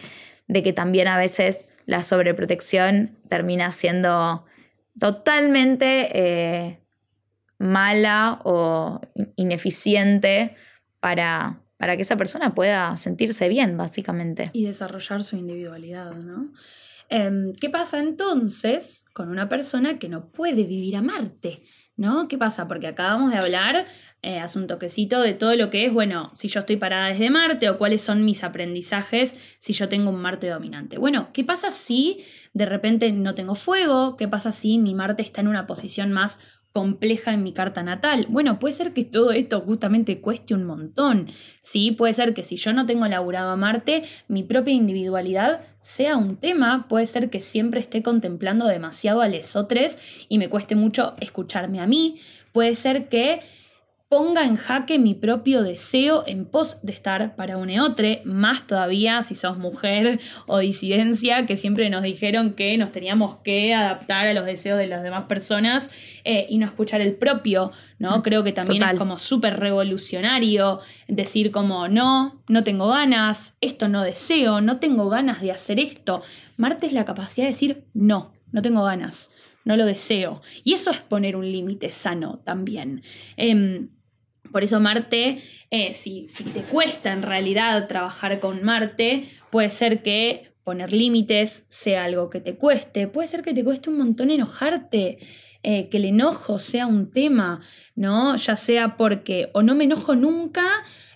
que 0.48 0.72
también 0.74 1.08
a 1.08 1.16
veces 1.16 1.64
la 1.86 2.02
sobreprotección 2.02 3.16
termina 3.30 3.72
siendo 3.72 4.44
totalmente 5.00 6.10
eh, 6.12 6.80
mala 7.58 8.40
o 8.44 9.00
ineficiente 9.36 10.56
para, 11.00 11.62
para 11.78 11.96
que 11.96 12.02
esa 12.02 12.16
persona 12.18 12.54
pueda 12.54 12.98
sentirse 12.98 13.48
bien, 13.48 13.78
básicamente. 13.78 14.50
Y 14.52 14.66
desarrollar 14.66 15.24
su 15.24 15.36
individualidad, 15.36 16.12
¿no? 16.16 16.52
Em, 17.08 17.54
¿Qué 17.54 17.70
pasa 17.70 18.00
entonces 18.00 19.04
con 19.12 19.28
una 19.28 19.48
persona 19.48 19.98
que 19.98 20.08
no 20.08 20.30
puede 20.30 20.64
vivir 20.64 20.96
a 20.96 21.02
Marte? 21.02 21.62
¿No? 21.98 22.28
¿Qué 22.28 22.36
pasa? 22.36 22.68
Porque 22.68 22.88
acabamos 22.88 23.30
de 23.30 23.38
hablar 23.38 23.86
eh, 24.20 24.38
hace 24.38 24.58
un 24.58 24.66
toquecito 24.66 25.22
de 25.22 25.32
todo 25.32 25.56
lo 25.56 25.70
que 25.70 25.86
es, 25.86 25.92
bueno, 25.94 26.30
si 26.34 26.48
yo 26.48 26.60
estoy 26.60 26.76
parada 26.76 27.08
desde 27.08 27.30
Marte 27.30 27.70
o 27.70 27.78
cuáles 27.78 28.02
son 28.02 28.24
mis 28.24 28.44
aprendizajes 28.44 29.34
si 29.58 29.72
yo 29.72 29.88
tengo 29.88 30.10
un 30.10 30.20
Marte 30.20 30.50
dominante. 30.50 30.98
Bueno, 30.98 31.30
¿qué 31.32 31.42
pasa 31.42 31.70
si 31.70 32.22
de 32.52 32.66
repente 32.66 33.10
no 33.12 33.34
tengo 33.34 33.54
fuego? 33.54 34.18
¿Qué 34.18 34.28
pasa 34.28 34.52
si 34.52 34.76
mi 34.76 34.94
Marte 34.94 35.22
está 35.22 35.40
en 35.40 35.48
una 35.48 35.66
posición 35.66 36.12
más 36.12 36.38
compleja 36.76 37.32
en 37.32 37.42
mi 37.42 37.54
carta 37.54 37.82
natal. 37.82 38.26
Bueno, 38.28 38.58
puede 38.58 38.74
ser 38.74 38.92
que 38.92 39.02
todo 39.02 39.32
esto 39.32 39.62
justamente 39.62 40.20
cueste 40.20 40.52
un 40.52 40.64
montón. 40.64 41.26
Sí, 41.62 41.90
puede 41.90 42.12
ser 42.12 42.34
que 42.34 42.44
si 42.44 42.56
yo 42.56 42.74
no 42.74 42.84
tengo 42.84 43.08
laburado 43.08 43.50
a 43.50 43.56
Marte, 43.56 44.02
mi 44.28 44.42
propia 44.42 44.74
individualidad 44.74 45.62
sea 45.80 46.18
un 46.18 46.36
tema. 46.36 46.84
Puede 46.86 47.06
ser 47.06 47.30
que 47.30 47.40
siempre 47.40 47.80
esté 47.80 48.02
contemplando 48.02 48.66
demasiado 48.66 49.22
a 49.22 49.28
lesotres 49.28 50.26
y 50.28 50.36
me 50.36 50.50
cueste 50.50 50.74
mucho 50.74 51.14
escucharme 51.18 51.80
a 51.80 51.86
mí. 51.86 52.20
Puede 52.52 52.74
ser 52.74 53.08
que 53.08 53.40
ponga 54.08 54.44
en 54.44 54.54
jaque 54.56 55.00
mi 55.00 55.14
propio 55.14 55.62
deseo 55.62 56.22
en 56.26 56.46
pos 56.46 56.78
de 56.82 56.92
estar 56.92 57.34
para 57.34 57.56
un 57.56 57.70
eotre, 57.70 58.22
más 58.24 58.64
todavía 58.64 59.24
si 59.24 59.34
sos 59.34 59.58
mujer 59.58 60.20
o 60.46 60.58
disidencia, 60.58 61.44
que 61.44 61.56
siempre 61.56 61.90
nos 61.90 62.04
dijeron 62.04 62.52
que 62.52 62.78
nos 62.78 62.92
teníamos 62.92 63.38
que 63.42 63.74
adaptar 63.74 64.28
a 64.28 64.34
los 64.34 64.46
deseos 64.46 64.78
de 64.78 64.86
las 64.86 65.02
demás 65.02 65.26
personas 65.26 65.90
eh, 66.24 66.46
y 66.48 66.58
no 66.58 66.66
escuchar 66.66 67.00
el 67.00 67.16
propio, 67.16 67.72
¿no? 67.98 68.18
Mm, 68.18 68.22
Creo 68.22 68.44
que 68.44 68.52
también 68.52 68.82
es 68.84 68.96
como 68.96 69.18
súper 69.18 69.58
revolucionario 69.58 70.78
decir 71.08 71.50
como, 71.50 71.88
no, 71.88 72.38
no 72.48 72.62
tengo 72.62 72.88
ganas, 72.88 73.56
esto 73.60 73.88
no 73.88 74.04
deseo, 74.04 74.60
no 74.60 74.78
tengo 74.78 75.08
ganas 75.08 75.40
de 75.40 75.50
hacer 75.50 75.80
esto. 75.80 76.22
Marte 76.56 76.86
es 76.86 76.92
la 76.92 77.04
capacidad 77.04 77.46
de 77.46 77.52
decir, 77.52 77.84
no, 77.92 78.32
no 78.52 78.62
tengo 78.62 78.84
ganas 78.84 79.32
no 79.66 79.76
lo 79.76 79.84
deseo. 79.84 80.42
Y 80.62 80.74
eso 80.74 80.92
es 80.92 81.00
poner 81.00 81.34
un 81.34 81.50
límite 81.50 81.90
sano 81.90 82.40
también. 82.44 83.02
Em, 83.36 83.88
por 84.52 84.64
eso 84.64 84.80
Marte, 84.80 85.38
eh, 85.70 85.94
si, 85.94 86.28
si 86.28 86.44
te 86.44 86.60
cuesta 86.60 87.12
en 87.12 87.22
realidad 87.22 87.88
trabajar 87.88 88.40
con 88.40 88.62
Marte, 88.62 89.28
puede 89.50 89.70
ser 89.70 90.02
que 90.02 90.52
poner 90.66 90.92
límites 90.92 91.66
sea 91.68 92.04
algo 92.04 92.28
que 92.28 92.40
te 92.40 92.56
cueste, 92.56 93.06
puede 93.06 93.28
ser 93.28 93.42
que 93.42 93.54
te 93.54 93.62
cueste 93.62 93.88
un 93.88 93.98
montón 93.98 94.30
enojarte, 94.30 95.18
eh, 95.62 95.88
que 95.88 95.96
el 95.96 96.06
enojo 96.06 96.58
sea 96.58 96.86
un 96.88 97.10
tema, 97.12 97.60
¿no? 97.94 98.36
Ya 98.36 98.56
sea 98.56 98.96
porque 98.96 99.50
o 99.52 99.62
no 99.62 99.74
me 99.74 99.84
enojo 99.84 100.16
nunca 100.16 100.64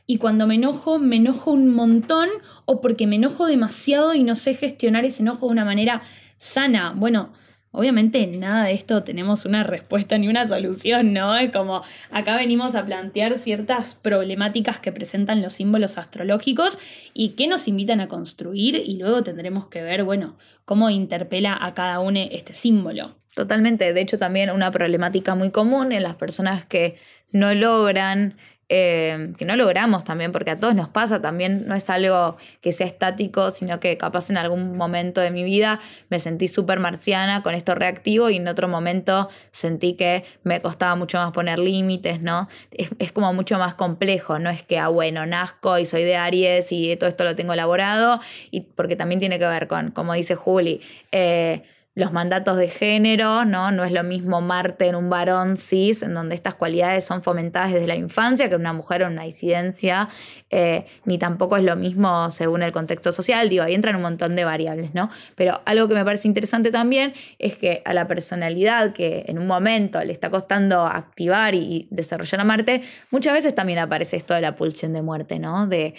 y 0.07 0.19
cuando 0.19 0.47
me 0.47 0.55
enojo 0.57 0.99
me 0.99 1.17
enojo 1.17 1.53
un 1.53 1.69
montón 1.69 2.29
o 2.65 2.81
porque 2.81 3.07
me 3.07 3.17
enojo 3.17 3.47
demasiado 3.47 4.15
y 4.15 4.23
no 4.23 4.37
sé 4.37 4.55
gestionar 4.55 5.05
ese 5.05 5.23
enojo 5.23 5.47
de 5.47 5.53
una 5.53 5.65
manera 5.65 6.03
sana. 6.37 6.93
Bueno, 6.97 7.33
Obviamente 7.73 8.27
nada 8.27 8.65
de 8.65 8.73
esto 8.73 9.05
tenemos 9.05 9.45
una 9.45 9.63
respuesta 9.63 10.19
ni 10.19 10.27
una 10.27 10.45
solución, 10.45 11.13
¿no? 11.13 11.37
Es 11.37 11.53
como 11.53 11.83
acá 12.11 12.35
venimos 12.37 12.75
a 12.75 12.85
plantear 12.85 13.39
ciertas 13.39 13.95
problemáticas 13.95 14.81
que 14.81 14.91
presentan 14.91 15.41
los 15.41 15.53
símbolos 15.53 15.97
astrológicos 15.97 16.81
y 17.15 17.31
que 17.31 17.47
nos 17.47 17.69
invitan 17.69 18.01
a 18.01 18.09
construir 18.09 18.75
y 18.75 18.97
luego 18.97 19.23
tendremos 19.23 19.69
que 19.69 19.83
ver, 19.83 20.03
bueno, 20.03 20.37
cómo 20.65 20.91
interpela 20.91 21.57
a 21.61 21.73
cada 21.75 22.01
uno 22.01 22.19
este 22.33 22.55
símbolo. 22.55 23.15
Totalmente, 23.37 23.93
de 23.93 24.01
hecho 24.01 24.19
también 24.19 24.51
una 24.51 24.73
problemática 24.73 25.37
muy 25.37 25.51
común 25.51 25.93
en 25.93 26.03
las 26.03 26.17
personas 26.17 26.65
que 26.65 26.97
no 27.31 27.55
logran 27.55 28.37
eh, 28.73 29.33
que 29.37 29.45
no 29.45 29.57
logramos 29.57 30.05
también, 30.05 30.31
porque 30.31 30.53
a 30.53 30.57
todos 30.57 30.77
nos 30.77 30.89
pasa, 30.89 31.21
también 31.21 31.67
no 31.67 31.75
es 31.75 31.91
algo 31.91 32.37
que 32.61 32.71
sea 32.71 32.87
estático, 32.87 33.51
sino 33.51 33.81
que 33.81 33.97
capaz 33.97 34.31
en 34.31 34.37
algún 34.37 34.77
momento 34.77 35.21
de 35.21 35.33
mi 35.33 35.43
vida 35.43 35.81
me 36.09 36.21
sentí 36.21 36.47
súper 36.47 36.79
marciana 36.79 37.43
con 37.43 37.57
esto 37.57 37.75
reactivo 37.75 38.31
y 38.31 38.37
en 38.37 38.47
otro 38.47 38.69
momento 38.69 39.29
sentí 39.51 39.95
que 39.95 40.25
me 40.45 40.63
costaba 40.63 40.95
mucho 40.95 41.19
más 41.19 41.33
poner 41.33 41.59
límites, 41.59 42.23
¿no? 42.23 42.47
Es, 42.71 43.11
como 43.11 43.35
mucho 43.35 43.59
más 43.59 43.75
complejo, 43.75 44.39
no 44.39 44.51
es 44.51 44.65
que, 44.65 44.79
ah, 44.79 44.87
bueno, 44.87 45.27
nazco 45.27 45.77
y 45.77 45.85
soy 45.85 46.05
de 46.05 46.15
Aries 46.15 46.71
y 46.71 46.95
todo 46.95 47.11
esto 47.11 47.25
lo 47.25 47.35
tengo 47.35 47.53
elaborado, 47.53 48.21
y 48.53 48.61
porque 48.61 48.95
también 48.95 49.19
tiene 49.19 49.41
que 49.41 49.47
ver 49.47 49.67
con, 49.67 49.91
como 49.91 50.15
dice 50.15 50.37
Juli, 50.37 50.81
eh, 51.11 51.65
los 51.95 52.13
mandatos 52.13 52.57
de 52.57 52.69
género, 52.69 53.45
¿no? 53.45 53.73
No 53.73 53.83
es 53.83 53.91
lo 53.91 54.05
mismo 54.05 54.41
Marte 54.41 54.87
en 54.87 54.95
un 54.95 55.11
varón 55.11 55.57
cis, 55.57 56.03
en 56.03 56.15
donde 56.15 56.37
estas 56.37 56.55
cualidades 56.55 57.05
son 57.05 57.21
fomentadas 57.21 57.73
desde 57.73 57.89
la 57.89 57.97
infancia, 57.97 58.49
que 58.49 58.55
una 58.55 58.73
mujer 58.73 59.03
o 59.03 59.09
una 59.09 59.25
disidencia, 59.25 60.09
eh, 60.51 60.87
ni 61.05 61.19
tampoco 61.19 61.57
es 61.57 61.65
lo 61.65 61.75
mismo 61.75 62.31
según 62.31 62.63
el 62.63 62.71
contexto 62.71 63.11
social, 63.13 63.49
digo, 63.49 63.65
ahí 63.65 63.75
entran 63.75 63.97
un 63.97 64.03
montón 64.03 64.37
de 64.37 64.45
variables, 64.45 64.95
¿no? 64.95 65.11
Pero 65.35 65.61
algo 65.65 65.89
que 65.89 65.95
me 65.95 66.05
parece 66.05 66.29
interesante 66.29 66.71
también 66.71 67.13
es 67.39 67.57
que 67.57 67.83
a 67.85 67.93
la 67.93 68.07
personalidad 68.07 68.93
que 68.93 69.25
en 69.27 69.39
un 69.39 69.49
momento 69.49 70.03
le 70.05 70.13
está 70.13 70.31
costando 70.31 70.83
activar 70.83 71.55
y 71.55 71.89
desarrollar 71.91 72.41
a 72.41 72.45
Marte, 72.45 72.83
muchas 73.11 73.35
veces 73.35 73.55
también 73.55 73.81
aparece 73.81 74.17
esto 74.17 74.35
de 74.35 74.43
la 74.43 74.55
pulsión 74.55 74.93
de 74.93 75.03
muerte, 75.03 75.41
¿no? 75.41 75.67
De 75.67 75.95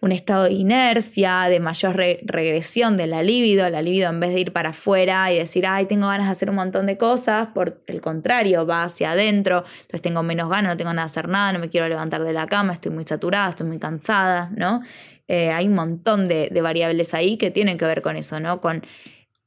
un 0.00 0.12
estado 0.12 0.44
de 0.44 0.52
inercia, 0.52 1.48
de 1.48 1.58
mayor 1.58 1.96
regresión 1.96 2.96
de 2.96 3.08
la 3.08 3.22
libido. 3.22 3.68
La 3.68 3.82
libido 3.82 4.08
en 4.10 4.20
vez 4.20 4.32
de 4.32 4.40
ir 4.40 4.52
para 4.52 4.70
afuera 4.70 5.32
y 5.32 5.38
decir, 5.38 5.66
ay, 5.66 5.86
tengo 5.86 6.06
ganas 6.06 6.26
de 6.26 6.32
hacer 6.32 6.50
un 6.50 6.56
montón 6.56 6.86
de 6.86 6.96
cosas, 6.96 7.48
por 7.48 7.82
el 7.86 8.00
contrario, 8.00 8.64
va 8.64 8.84
hacia 8.84 9.12
adentro, 9.12 9.64
entonces 9.66 10.02
tengo 10.02 10.22
menos 10.22 10.48
ganas, 10.48 10.72
no 10.72 10.76
tengo 10.76 10.90
ganas 10.90 11.12
de 11.12 11.20
hacer 11.20 11.28
nada, 11.28 11.52
no 11.52 11.58
me 11.58 11.68
quiero 11.68 11.88
levantar 11.88 12.22
de 12.22 12.32
la 12.32 12.46
cama, 12.46 12.72
estoy 12.72 12.92
muy 12.92 13.04
saturada, 13.04 13.50
estoy 13.50 13.66
muy 13.66 13.78
cansada, 13.78 14.50
¿no? 14.56 14.82
Eh, 15.26 15.50
hay 15.50 15.66
un 15.66 15.74
montón 15.74 16.28
de, 16.28 16.48
variables 16.62 17.12
ahí 17.12 17.36
que 17.36 17.50
tienen 17.50 17.76
que 17.76 17.84
ver 17.84 18.00
con 18.00 18.16
eso, 18.16 18.38
¿no? 18.38 18.60
Con 18.60 18.86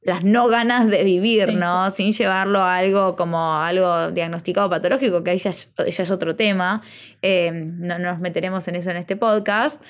las 0.02 0.24
no 0.24 0.48
ganas 0.48 0.90
de 0.90 1.02
vivir, 1.04 1.54
¿no? 1.54 1.90
Sin 1.90 2.12
llevarlo 2.12 2.60
a 2.60 2.76
algo 2.76 3.16
como 3.16 3.54
algo 3.54 4.10
diagnosticado 4.10 4.68
patológico, 4.68 5.22
que 5.24 5.30
ahí 5.30 5.38
ya 5.38 5.50
es, 5.50 6.10
otro 6.10 6.36
tema. 6.36 6.82
Eh, 7.22 7.52
no 7.52 7.98
nos 7.98 8.18
meteremos 8.18 8.66
en 8.68 8.76
eso 8.76 8.90
en 8.90 8.96
este 8.96 9.16
podcast 9.16 9.82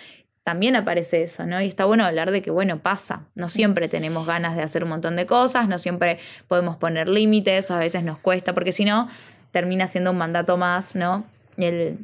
también 0.45 0.75
aparece 0.75 1.23
eso, 1.23 1.47
¿no? 1.47 1.61
Y 1.61 1.69
está 1.69 1.85
bueno 1.85 2.05
hablar 2.05 2.31
de 2.31 2.43
que, 2.43 2.51
bueno, 2.51 2.81
pasa. 2.81 3.27
No 3.35 3.49
siempre 3.49 3.89
tenemos 3.89 4.27
ganas 4.27 4.57
de 4.57 4.63
hacer 4.63 4.83
un 4.83 4.91
montón 4.91 5.17
de 5.17 5.27
cosas, 5.27 5.69
no 5.69 5.79
siempre 5.79 6.19
podemos 6.49 6.77
poner 6.77 7.09
límites, 7.09 7.71
a 7.71 7.79
veces 7.79 8.03
nos 8.03 8.19
cuesta, 8.19 8.53
porque 8.53 8.73
si 8.73 8.85
no, 8.85 9.09
termina 9.53 9.87
siendo 9.87 10.11
un 10.11 10.19
mandato 10.19 10.57
más, 10.57 10.97
¿no? 10.97 11.25
El 11.57 11.99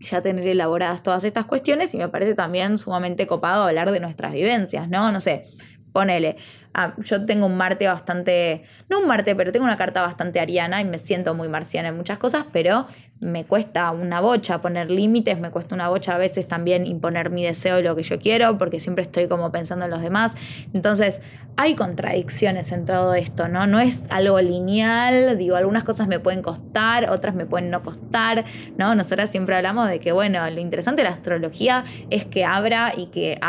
ya 0.00 0.22
tener 0.22 0.46
elaboradas 0.46 1.02
todas 1.02 1.24
estas 1.24 1.44
cuestiones 1.44 1.92
y 1.94 1.98
me 1.98 2.08
parece 2.08 2.34
también 2.34 2.78
sumamente 2.78 3.26
copado 3.26 3.64
hablar 3.64 3.90
de 3.90 4.00
nuestras 4.00 4.32
vivencias, 4.32 4.88
¿no? 4.88 5.10
No 5.10 5.20
sé, 5.20 5.44
ponele, 5.92 6.36
ah, 6.74 6.94
yo 6.98 7.24
tengo 7.26 7.46
un 7.46 7.56
Marte 7.56 7.86
bastante, 7.86 8.64
no 8.88 9.00
un 9.00 9.06
Marte, 9.06 9.34
pero 9.34 9.52
tengo 9.52 9.64
una 9.64 9.76
carta 9.76 10.02
bastante 10.02 10.40
ariana 10.40 10.80
y 10.80 10.84
me 10.84 10.98
siento 10.98 11.34
muy 11.34 11.48
marciana 11.48 11.88
en 11.88 11.96
muchas 11.96 12.18
cosas, 12.18 12.44
pero 12.52 12.86
me 13.20 13.44
cuesta 13.44 13.90
una 13.90 14.20
bocha 14.20 14.60
poner 14.60 14.90
límites, 14.90 15.40
me 15.40 15.50
cuesta 15.50 15.74
una 15.74 15.88
bocha 15.88 16.14
a 16.14 16.18
veces 16.18 16.46
también 16.46 16.86
imponer 16.86 17.30
mi 17.30 17.44
deseo 17.44 17.80
y 17.80 17.82
lo 17.82 17.96
que 17.96 18.02
yo 18.02 18.18
quiero, 18.18 18.58
porque 18.58 18.80
siempre 18.80 19.02
estoy 19.02 19.26
como 19.26 19.50
pensando 19.50 19.86
en 19.86 19.90
los 19.90 20.02
demás. 20.02 20.34
Entonces, 20.72 21.20
hay 21.56 21.74
contradicciones 21.74 22.70
en 22.70 22.84
todo 22.84 23.14
esto, 23.14 23.48
¿no? 23.48 23.66
No 23.66 23.80
es 23.80 24.04
algo 24.10 24.40
lineal, 24.40 25.36
digo, 25.36 25.56
algunas 25.56 25.82
cosas 25.82 26.06
me 26.06 26.20
pueden 26.20 26.40
costar, 26.40 27.10
otras 27.10 27.34
me 27.34 27.46
pueden 27.46 27.70
no 27.70 27.82
costar, 27.82 28.44
¿no? 28.76 28.94
Nosotras 28.94 29.30
siempre 29.30 29.56
hablamos 29.56 29.88
de 29.88 29.98
que, 29.98 30.12
bueno, 30.12 30.48
lo 30.48 30.60
interesante 30.60 31.02
de 31.02 31.08
la 31.08 31.14
astrología 31.16 31.84
es 32.10 32.26
que 32.26 32.44
abra 32.44 32.92
y 32.96 33.06
que, 33.06 33.40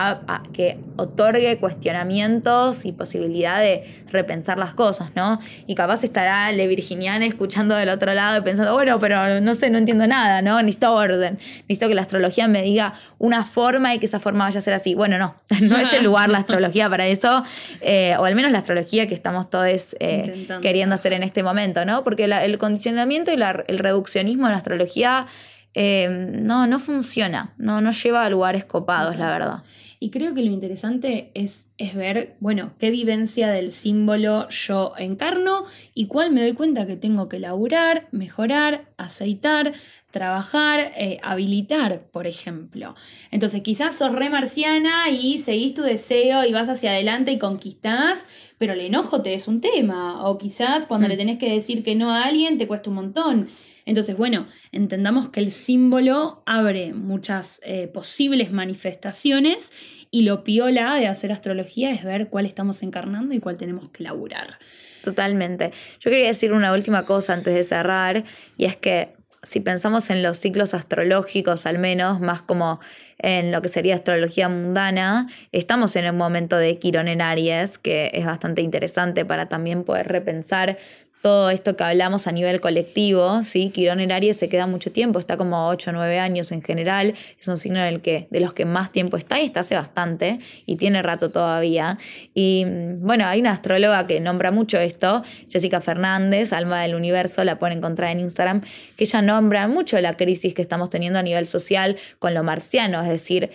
que 0.53 0.79
otorgue 0.97 1.59
cuestionamientos 1.59 2.83
y 2.85 2.93
posibilidad 3.09 3.59
de 3.59 4.03
repensar 4.11 4.59
las 4.59 4.75
cosas, 4.75 5.09
¿no? 5.15 5.39
Y 5.65 5.73
capaz 5.73 6.03
estará 6.03 6.51
Le 6.51 6.67
Virginiana 6.67 7.25
escuchando 7.25 7.75
del 7.75 7.89
otro 7.89 8.13
lado 8.13 8.39
y 8.39 8.41
pensando, 8.43 8.73
bueno, 8.73 8.99
pero 8.99 9.41
no 9.41 9.55
sé, 9.55 9.71
no 9.71 9.79
entiendo 9.79 10.05
nada, 10.05 10.43
¿no? 10.43 10.61
Necesito 10.61 10.93
orden, 10.93 11.39
necesito 11.67 11.87
que 11.87 11.95
la 11.95 12.03
astrología 12.03 12.47
me 12.47 12.61
diga 12.61 12.93
una 13.17 13.45
forma 13.45 13.95
y 13.95 13.99
que 13.99 14.05
esa 14.05 14.19
forma 14.19 14.45
vaya 14.45 14.59
a 14.59 14.61
ser 14.61 14.75
así. 14.75 14.93
Bueno, 14.93 15.17
no, 15.17 15.35
no 15.61 15.77
es 15.77 15.91
el 15.93 16.03
lugar 16.03 16.29
la 16.29 16.37
astrología 16.37 16.87
para 16.89 17.07
eso, 17.07 17.43
eh, 17.81 18.15
o 18.19 18.25
al 18.25 18.35
menos 18.35 18.51
la 18.51 18.59
astrología 18.59 19.07
que 19.07 19.15
estamos 19.15 19.49
todos 19.49 19.95
eh, 19.99 20.47
queriendo 20.61 20.95
hacer 20.95 21.13
en 21.13 21.23
este 21.23 21.41
momento, 21.41 21.83
¿no? 21.83 22.03
Porque 22.03 22.25
el 22.25 22.57
condicionamiento 22.59 23.31
y 23.31 23.35
el 23.35 23.79
reduccionismo 23.79 24.45
en 24.45 24.51
la 24.51 24.57
astrología 24.57 25.25
eh, 25.73 26.07
no, 26.09 26.67
no 26.67 26.79
funciona, 26.79 27.53
no, 27.57 27.81
no 27.81 27.91
lleva 27.91 28.25
a 28.25 28.29
lugares 28.29 28.65
copados, 28.65 29.17
la 29.17 29.31
verdad. 29.31 29.63
Y 30.01 30.11
creo 30.11 30.33
que 30.33 30.43
lo 30.43 30.51
interesante 30.51 31.29
es, 31.33 31.67
es 31.77 31.93
ver, 31.93 32.37
bueno, 32.39 32.71
qué 32.79 32.89
vivencia 32.89 33.49
del 33.49 33.73
símbolo 33.73 34.47
yo 34.47 34.93
encarno 34.97 35.65
y 35.93 36.07
cuál 36.07 36.31
me 36.31 36.39
doy 36.39 36.53
cuenta 36.53 36.87
que 36.87 36.95
tengo 36.95 37.27
que 37.27 37.37
laburar, 37.37 38.07
mejorar, 38.11 38.85
aceitar, 38.95 39.73
trabajar, 40.11 40.93
eh, 40.95 41.19
habilitar, 41.21 42.03
por 42.11 42.27
ejemplo. 42.27 42.95
Entonces, 43.29 43.61
quizás 43.61 43.97
sos 43.97 44.13
re 44.13 44.29
marciana 44.29 45.09
y 45.09 45.37
seguís 45.37 45.73
tu 45.73 45.81
deseo 45.81 46.45
y 46.45 46.53
vas 46.53 46.69
hacia 46.69 46.91
adelante 46.91 47.33
y 47.33 47.37
conquistás, 47.37 48.25
pero 48.57 48.73
el 48.73 48.79
enojo 48.79 49.21
te 49.21 49.33
es 49.33 49.49
un 49.49 49.59
tema. 49.59 50.25
O 50.25 50.37
quizás 50.37 50.85
cuando 50.85 51.09
le 51.09 51.15
mm. 51.15 51.17
tenés 51.17 51.37
que 51.39 51.51
decir 51.51 51.83
que 51.83 51.95
no 51.95 52.15
a 52.15 52.23
alguien 52.23 52.57
te 52.57 52.67
cuesta 52.67 52.89
un 52.89 52.95
montón. 52.95 53.49
Entonces, 53.89 54.17
bueno, 54.17 54.47
entendamos 54.71 55.29
que 55.29 55.39
el 55.39 55.51
símbolo 55.51 56.43
abre 56.45 56.93
muchas 56.93 57.59
eh, 57.63 57.87
posibles 57.87 58.51
manifestaciones 58.51 59.73
y 60.11 60.21
lo 60.21 60.43
piola 60.43 60.93
de 60.93 61.07
hacer 61.07 61.31
astrología 61.31 61.89
es 61.89 62.03
ver 62.03 62.29
cuál 62.29 62.45
estamos 62.45 62.83
encarnando 62.83 63.33
y 63.33 63.39
cuál 63.39 63.57
tenemos 63.57 63.89
que 63.89 64.03
laburar. 64.03 64.59
Totalmente. 65.03 65.71
Yo 65.99 66.11
quería 66.11 66.27
decir 66.27 66.53
una 66.53 66.71
última 66.71 67.07
cosa 67.07 67.33
antes 67.33 67.55
de 67.55 67.63
cerrar, 67.63 68.23
y 68.57 68.65
es 68.65 68.77
que 68.77 69.13
si 69.41 69.59
pensamos 69.59 70.11
en 70.11 70.21
los 70.21 70.37
ciclos 70.37 70.75
astrológicos, 70.75 71.65
al 71.65 71.79
menos, 71.79 72.19
más 72.19 72.43
como 72.43 72.79
en 73.17 73.51
lo 73.51 73.61
que 73.63 73.69
sería 73.69 73.95
astrología 73.95 74.49
mundana, 74.49 75.27
estamos 75.51 75.95
en 75.95 76.09
un 76.09 76.17
momento 76.17 76.57
de 76.57 76.77
Quirón 76.77 77.07
en 77.07 77.21
Aries, 77.21 77.79
que 77.79 78.11
es 78.13 78.25
bastante 78.25 78.61
interesante 78.61 79.25
para 79.25 79.47
también 79.47 79.83
poder 79.83 80.07
repensar 80.09 80.77
todo 81.21 81.49
esto 81.49 81.75
que 81.75 81.83
hablamos 81.83 82.27
a 82.27 82.31
nivel 82.31 82.61
colectivo, 82.61 83.43
¿sí? 83.43 83.71
Quirón 83.71 83.99
en 83.99 84.11
Aries 84.11 84.37
se 84.37 84.47
queda 84.47 84.67
mucho 84.67 84.91
tiempo, 84.91 85.19
está 85.19 85.35
como 85.35 85.67
8 85.67 85.89
o 85.89 85.93
9 85.93 86.19
años 86.19 86.51
en 86.51 86.61
general, 86.61 87.13
es 87.39 87.47
un 87.47 87.57
signo 87.57 87.79
en 87.79 87.85
el 87.85 88.01
que, 88.01 88.27
de 88.31 88.39
los 88.39 88.53
que 88.53 88.65
más 88.65 88.91
tiempo 88.91 89.17
está 89.17 89.39
y 89.39 89.45
está 89.45 89.61
hace 89.61 89.75
bastante 89.75 90.39
y 90.65 90.77
tiene 90.77 91.01
rato 91.01 91.29
todavía. 91.29 91.97
Y 92.33 92.65
mm, 92.65 93.05
bueno, 93.05 93.25
hay 93.25 93.41
una 93.41 93.51
astróloga 93.51 94.07
que 94.07 94.19
nombra 94.21 94.51
mucho 94.51 94.79
esto, 94.79 95.23
Jessica 95.49 95.81
Fernández, 95.81 96.53
Alma 96.53 96.81
del 96.81 96.95
Universo, 96.95 97.43
la 97.43 97.59
pueden 97.59 97.79
encontrar 97.79 98.11
en 98.11 98.21
Instagram, 98.21 98.61
que 98.95 99.03
ella 99.03 99.21
nombra 99.21 99.67
mucho 99.67 99.99
la 99.99 100.15
crisis 100.15 100.53
que 100.53 100.61
estamos 100.61 100.89
teniendo 100.89 101.19
a 101.19 101.23
nivel 101.23 101.47
social 101.47 101.97
con 102.19 102.33
lo 102.33 102.43
marciano, 102.43 103.01
es 103.01 103.09
decir, 103.09 103.49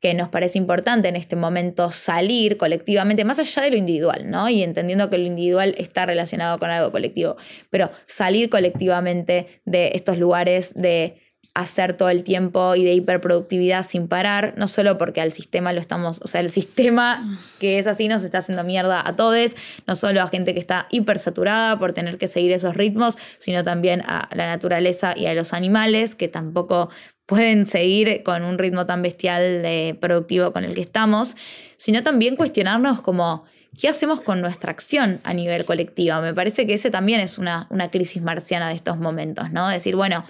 que 0.00 0.14
nos 0.14 0.28
parece 0.28 0.58
importante 0.58 1.08
en 1.08 1.16
este 1.16 1.36
momento 1.36 1.90
salir 1.90 2.56
colectivamente, 2.56 3.24
más 3.24 3.38
allá 3.38 3.62
de 3.62 3.70
lo 3.70 3.76
individual, 3.76 4.30
¿no? 4.30 4.48
Y 4.48 4.62
entendiendo 4.62 5.08
que 5.10 5.18
lo 5.18 5.26
individual 5.26 5.74
está 5.78 6.06
relacionado 6.06 6.58
con 6.58 6.70
algo 6.70 6.92
colectivo, 6.92 7.36
pero 7.70 7.90
salir 8.06 8.50
colectivamente 8.50 9.46
de 9.64 9.92
estos 9.94 10.18
lugares 10.18 10.72
de 10.74 11.22
hacer 11.56 11.94
todo 11.94 12.10
el 12.10 12.22
tiempo 12.22 12.74
y 12.74 12.84
de 12.84 12.92
hiperproductividad 12.92 13.82
sin 13.82 14.08
parar, 14.08 14.52
no 14.58 14.68
solo 14.68 14.98
porque 14.98 15.22
al 15.22 15.32
sistema 15.32 15.72
lo 15.72 15.80
estamos, 15.80 16.20
o 16.22 16.28
sea, 16.28 16.42
el 16.42 16.50
sistema 16.50 17.26
que 17.58 17.78
es 17.78 17.86
así 17.86 18.08
nos 18.08 18.22
está 18.24 18.38
haciendo 18.38 18.62
mierda 18.62 19.02
a 19.06 19.16
todos, 19.16 19.56
no 19.86 19.96
solo 19.96 20.20
a 20.20 20.28
gente 20.28 20.52
que 20.52 20.60
está 20.60 20.86
hipersaturada 20.90 21.78
por 21.78 21.94
tener 21.94 22.18
que 22.18 22.28
seguir 22.28 22.52
esos 22.52 22.76
ritmos, 22.76 23.16
sino 23.38 23.64
también 23.64 24.02
a 24.02 24.28
la 24.34 24.46
naturaleza 24.46 25.14
y 25.16 25.26
a 25.26 25.34
los 25.34 25.54
animales 25.54 26.14
que 26.14 26.28
tampoco 26.28 26.90
pueden 27.26 27.66
seguir 27.66 28.22
con 28.22 28.44
un 28.44 28.58
ritmo 28.58 28.86
tan 28.86 29.02
bestial 29.02 29.62
de 29.62 29.96
productivo 30.00 30.52
con 30.52 30.64
el 30.64 30.74
que 30.74 30.80
estamos, 30.80 31.36
sino 31.76 32.02
también 32.02 32.36
cuestionarnos 32.36 33.02
como 33.02 33.44
qué 33.78 33.88
hacemos 33.88 34.20
con 34.22 34.40
nuestra 34.40 34.70
acción 34.70 35.20
a 35.24 35.34
nivel 35.34 35.64
colectivo. 35.64 36.20
Me 36.20 36.32
parece 36.32 36.66
que 36.66 36.74
ese 36.74 36.90
también 36.90 37.20
es 37.20 37.38
una, 37.38 37.66
una 37.70 37.90
crisis 37.90 38.22
marciana 38.22 38.68
de 38.68 38.74
estos 38.74 38.96
momentos, 38.98 39.50
¿no? 39.50 39.68
Decir, 39.68 39.96
bueno, 39.96 40.24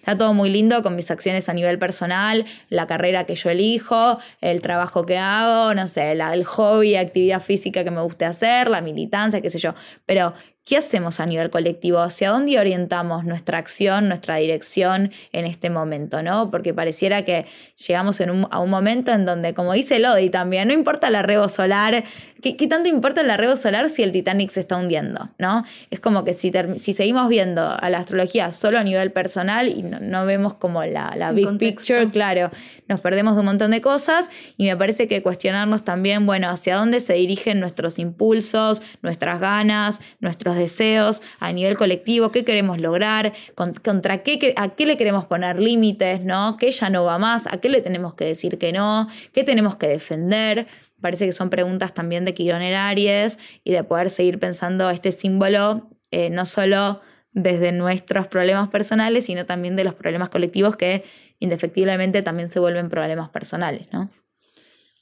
está 0.00 0.18
todo 0.18 0.34
muy 0.34 0.50
lindo 0.50 0.82
con 0.82 0.96
mis 0.96 1.10
acciones 1.10 1.48
a 1.48 1.54
nivel 1.54 1.78
personal, 1.78 2.44
la 2.68 2.86
carrera 2.86 3.24
que 3.24 3.34
yo 3.34 3.50
elijo, 3.50 4.18
el 4.40 4.60
trabajo 4.60 5.06
que 5.06 5.18
hago, 5.18 5.74
no 5.74 5.86
sé, 5.86 6.12
el 6.12 6.44
hobby, 6.44 6.96
actividad 6.96 7.40
física 7.40 7.84
que 7.84 7.90
me 7.90 8.02
guste 8.02 8.24
hacer, 8.24 8.68
la 8.68 8.80
militancia, 8.80 9.40
qué 9.40 9.50
sé 9.50 9.58
yo. 9.58 9.74
Pero 10.04 10.34
¿Qué 10.64 10.76
hacemos 10.76 11.20
a 11.20 11.26
nivel 11.26 11.50
colectivo? 11.50 11.98
¿Hacia 11.98 12.30
dónde 12.30 12.58
orientamos 12.58 13.24
nuestra 13.24 13.58
acción, 13.58 14.08
nuestra 14.08 14.36
dirección 14.36 15.10
en 15.32 15.46
este 15.46 15.70
momento? 15.70 16.22
¿no? 16.22 16.50
Porque 16.50 16.74
pareciera 16.74 17.22
que 17.22 17.46
llegamos 17.86 18.20
a 18.20 18.60
un 18.60 18.70
momento 18.70 19.10
en 19.10 19.24
donde, 19.24 19.54
como 19.54 19.72
dice 19.72 19.98
Lodi 19.98 20.30
también, 20.30 20.68
no 20.68 20.74
importa 20.74 21.10
la 21.10 21.22
rebo 21.22 21.48
solar, 21.48 22.04
¿qué, 22.42 22.54
tanto 22.68 22.88
importa 22.88 23.22
la 23.22 23.36
rebo 23.36 23.56
solar 23.56 23.90
si 23.90 24.02
el 24.02 24.12
Titanic 24.12 24.50
se 24.50 24.60
está 24.60 24.76
hundiendo? 24.76 25.30
¿no? 25.38 25.64
Es 25.90 25.98
como 25.98 26.24
que 26.24 26.34
si, 26.34 26.52
si 26.76 26.94
seguimos 26.94 27.28
viendo 27.28 27.62
a 27.62 27.90
la 27.90 27.98
astrología 27.98 28.52
solo 28.52 28.78
a 28.78 28.84
nivel 28.84 29.12
personal 29.12 29.68
y 29.68 29.82
no, 29.82 30.26
vemos 30.26 30.54
como 30.54 30.84
la, 30.84 31.14
la 31.16 31.32
big 31.32 31.58
picture, 31.58 32.08
claro, 32.10 32.50
nos 32.86 33.00
perdemos 33.00 33.34
de 33.34 33.40
un 33.40 33.46
montón 33.46 33.70
de 33.70 33.80
cosas 33.80 34.30
y 34.56 34.66
me 34.66 34.76
parece 34.76 35.06
que 35.06 35.22
cuestionarnos 35.22 35.84
también, 35.84 36.26
bueno, 36.26 36.48
hacia 36.48 36.76
dónde 36.76 37.00
se 37.00 37.14
dirigen 37.14 37.60
nuestros 37.60 37.98
impulsos, 37.98 38.82
nuestras 39.02 39.40
ganas, 39.40 40.00
nuestros 40.20 40.49
deseos 40.56 41.22
a 41.38 41.52
nivel 41.52 41.76
colectivo, 41.76 42.30
qué 42.30 42.44
queremos 42.44 42.80
lograr, 42.80 43.32
contra 43.54 44.22
qué, 44.22 44.54
a 44.56 44.70
qué 44.70 44.86
le 44.86 44.96
queremos 44.96 45.24
poner 45.24 45.60
límites, 45.60 46.24
¿no? 46.24 46.56
¿Qué 46.58 46.70
ya 46.70 46.90
no 46.90 47.04
va 47.04 47.18
más? 47.18 47.46
¿A 47.46 47.58
qué 47.58 47.68
le 47.68 47.80
tenemos 47.80 48.14
que 48.14 48.24
decir 48.24 48.58
que 48.58 48.72
no? 48.72 49.08
¿Qué 49.32 49.44
tenemos 49.44 49.76
que 49.76 49.88
defender? 49.88 50.66
Parece 51.00 51.26
que 51.26 51.32
son 51.32 51.50
preguntas 51.50 51.94
también 51.94 52.24
de 52.24 52.34
Quirón 52.34 52.62
Aries 52.62 53.38
y 53.64 53.72
de 53.72 53.84
poder 53.84 54.10
seguir 54.10 54.38
pensando 54.38 54.90
este 54.90 55.12
símbolo 55.12 55.88
eh, 56.10 56.30
no 56.30 56.44
solo 56.46 57.00
desde 57.32 57.72
nuestros 57.72 58.26
problemas 58.26 58.68
personales, 58.68 59.26
sino 59.26 59.46
también 59.46 59.76
de 59.76 59.84
los 59.84 59.94
problemas 59.94 60.28
colectivos 60.28 60.76
que 60.76 61.04
indefectiblemente 61.38 62.22
también 62.22 62.48
se 62.48 62.58
vuelven 62.58 62.88
problemas 62.88 63.28
personales, 63.30 63.86
¿no? 63.92 64.10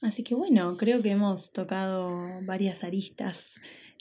Así 0.00 0.22
que 0.22 0.34
bueno, 0.34 0.76
creo 0.76 1.02
que 1.02 1.10
hemos 1.10 1.52
tocado 1.52 2.10
varias 2.42 2.84
aristas 2.84 3.54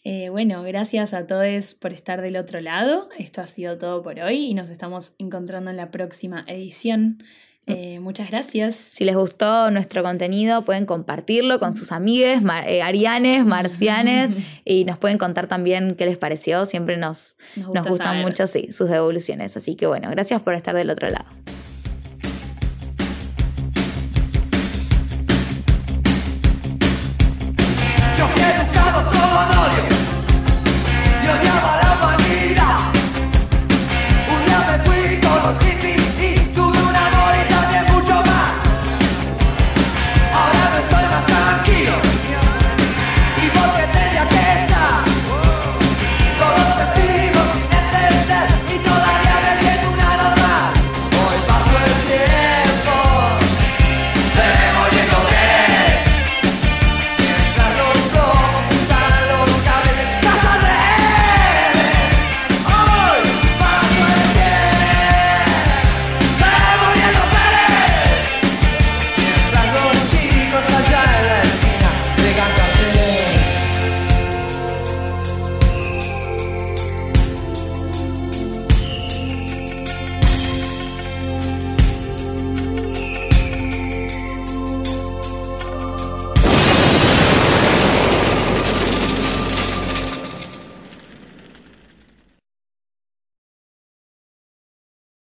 eh, 0.10 0.30
bueno, 0.30 0.64
gracias 0.64 1.14
a 1.14 1.28
todos 1.28 1.74
por 1.74 1.92
estar 1.92 2.22
del 2.22 2.38
otro 2.38 2.62
lado. 2.62 3.10
Esto 3.18 3.42
ha 3.42 3.48
sido 3.48 3.78
todo 3.78 4.02
por 4.02 4.18
hoy 4.22 4.38
y 4.46 4.54
nos 4.54 4.70
estamos 4.70 5.16
encontrando 5.18 5.70
en 5.70 5.76
la 5.76 5.92
próxima 5.92 6.46
edición. 6.48 7.22
Mm. 7.66 7.72
Eh, 7.74 8.00
muchas 8.00 8.30
gracias. 8.30 8.78
Si 8.78 9.04
les 9.04 9.18
gustó 9.18 9.70
nuestro 9.70 10.04
contenido, 10.04 10.64
pueden 10.64 10.86
compartirlo 10.86 11.60
con 11.60 11.76
sus 11.76 11.92
amigues, 11.92 12.42
eh, 12.68 12.82
arianes, 12.82 13.46
marcianes, 13.46 14.32
y 14.64 14.86
nos 14.86 14.98
pueden 14.98 15.18
contar 15.18 15.48
también 15.48 15.96
qué 15.98 16.06
les 16.06 16.18
pareció. 16.18 16.66
Siempre 16.66 16.96
nos, 16.96 17.36
nos, 17.58 17.86
gustan 17.86 18.22
mucho 18.22 18.48
sus 18.48 18.90
evoluciones. 18.90 19.58
Así 19.58 19.76
que 19.76 19.88
bueno, 19.88 20.10
gracias 20.10 20.42
por 20.42 20.54
estar 20.54 20.74
del 20.74 20.90
otro 20.90 21.10
lado. 21.10 21.26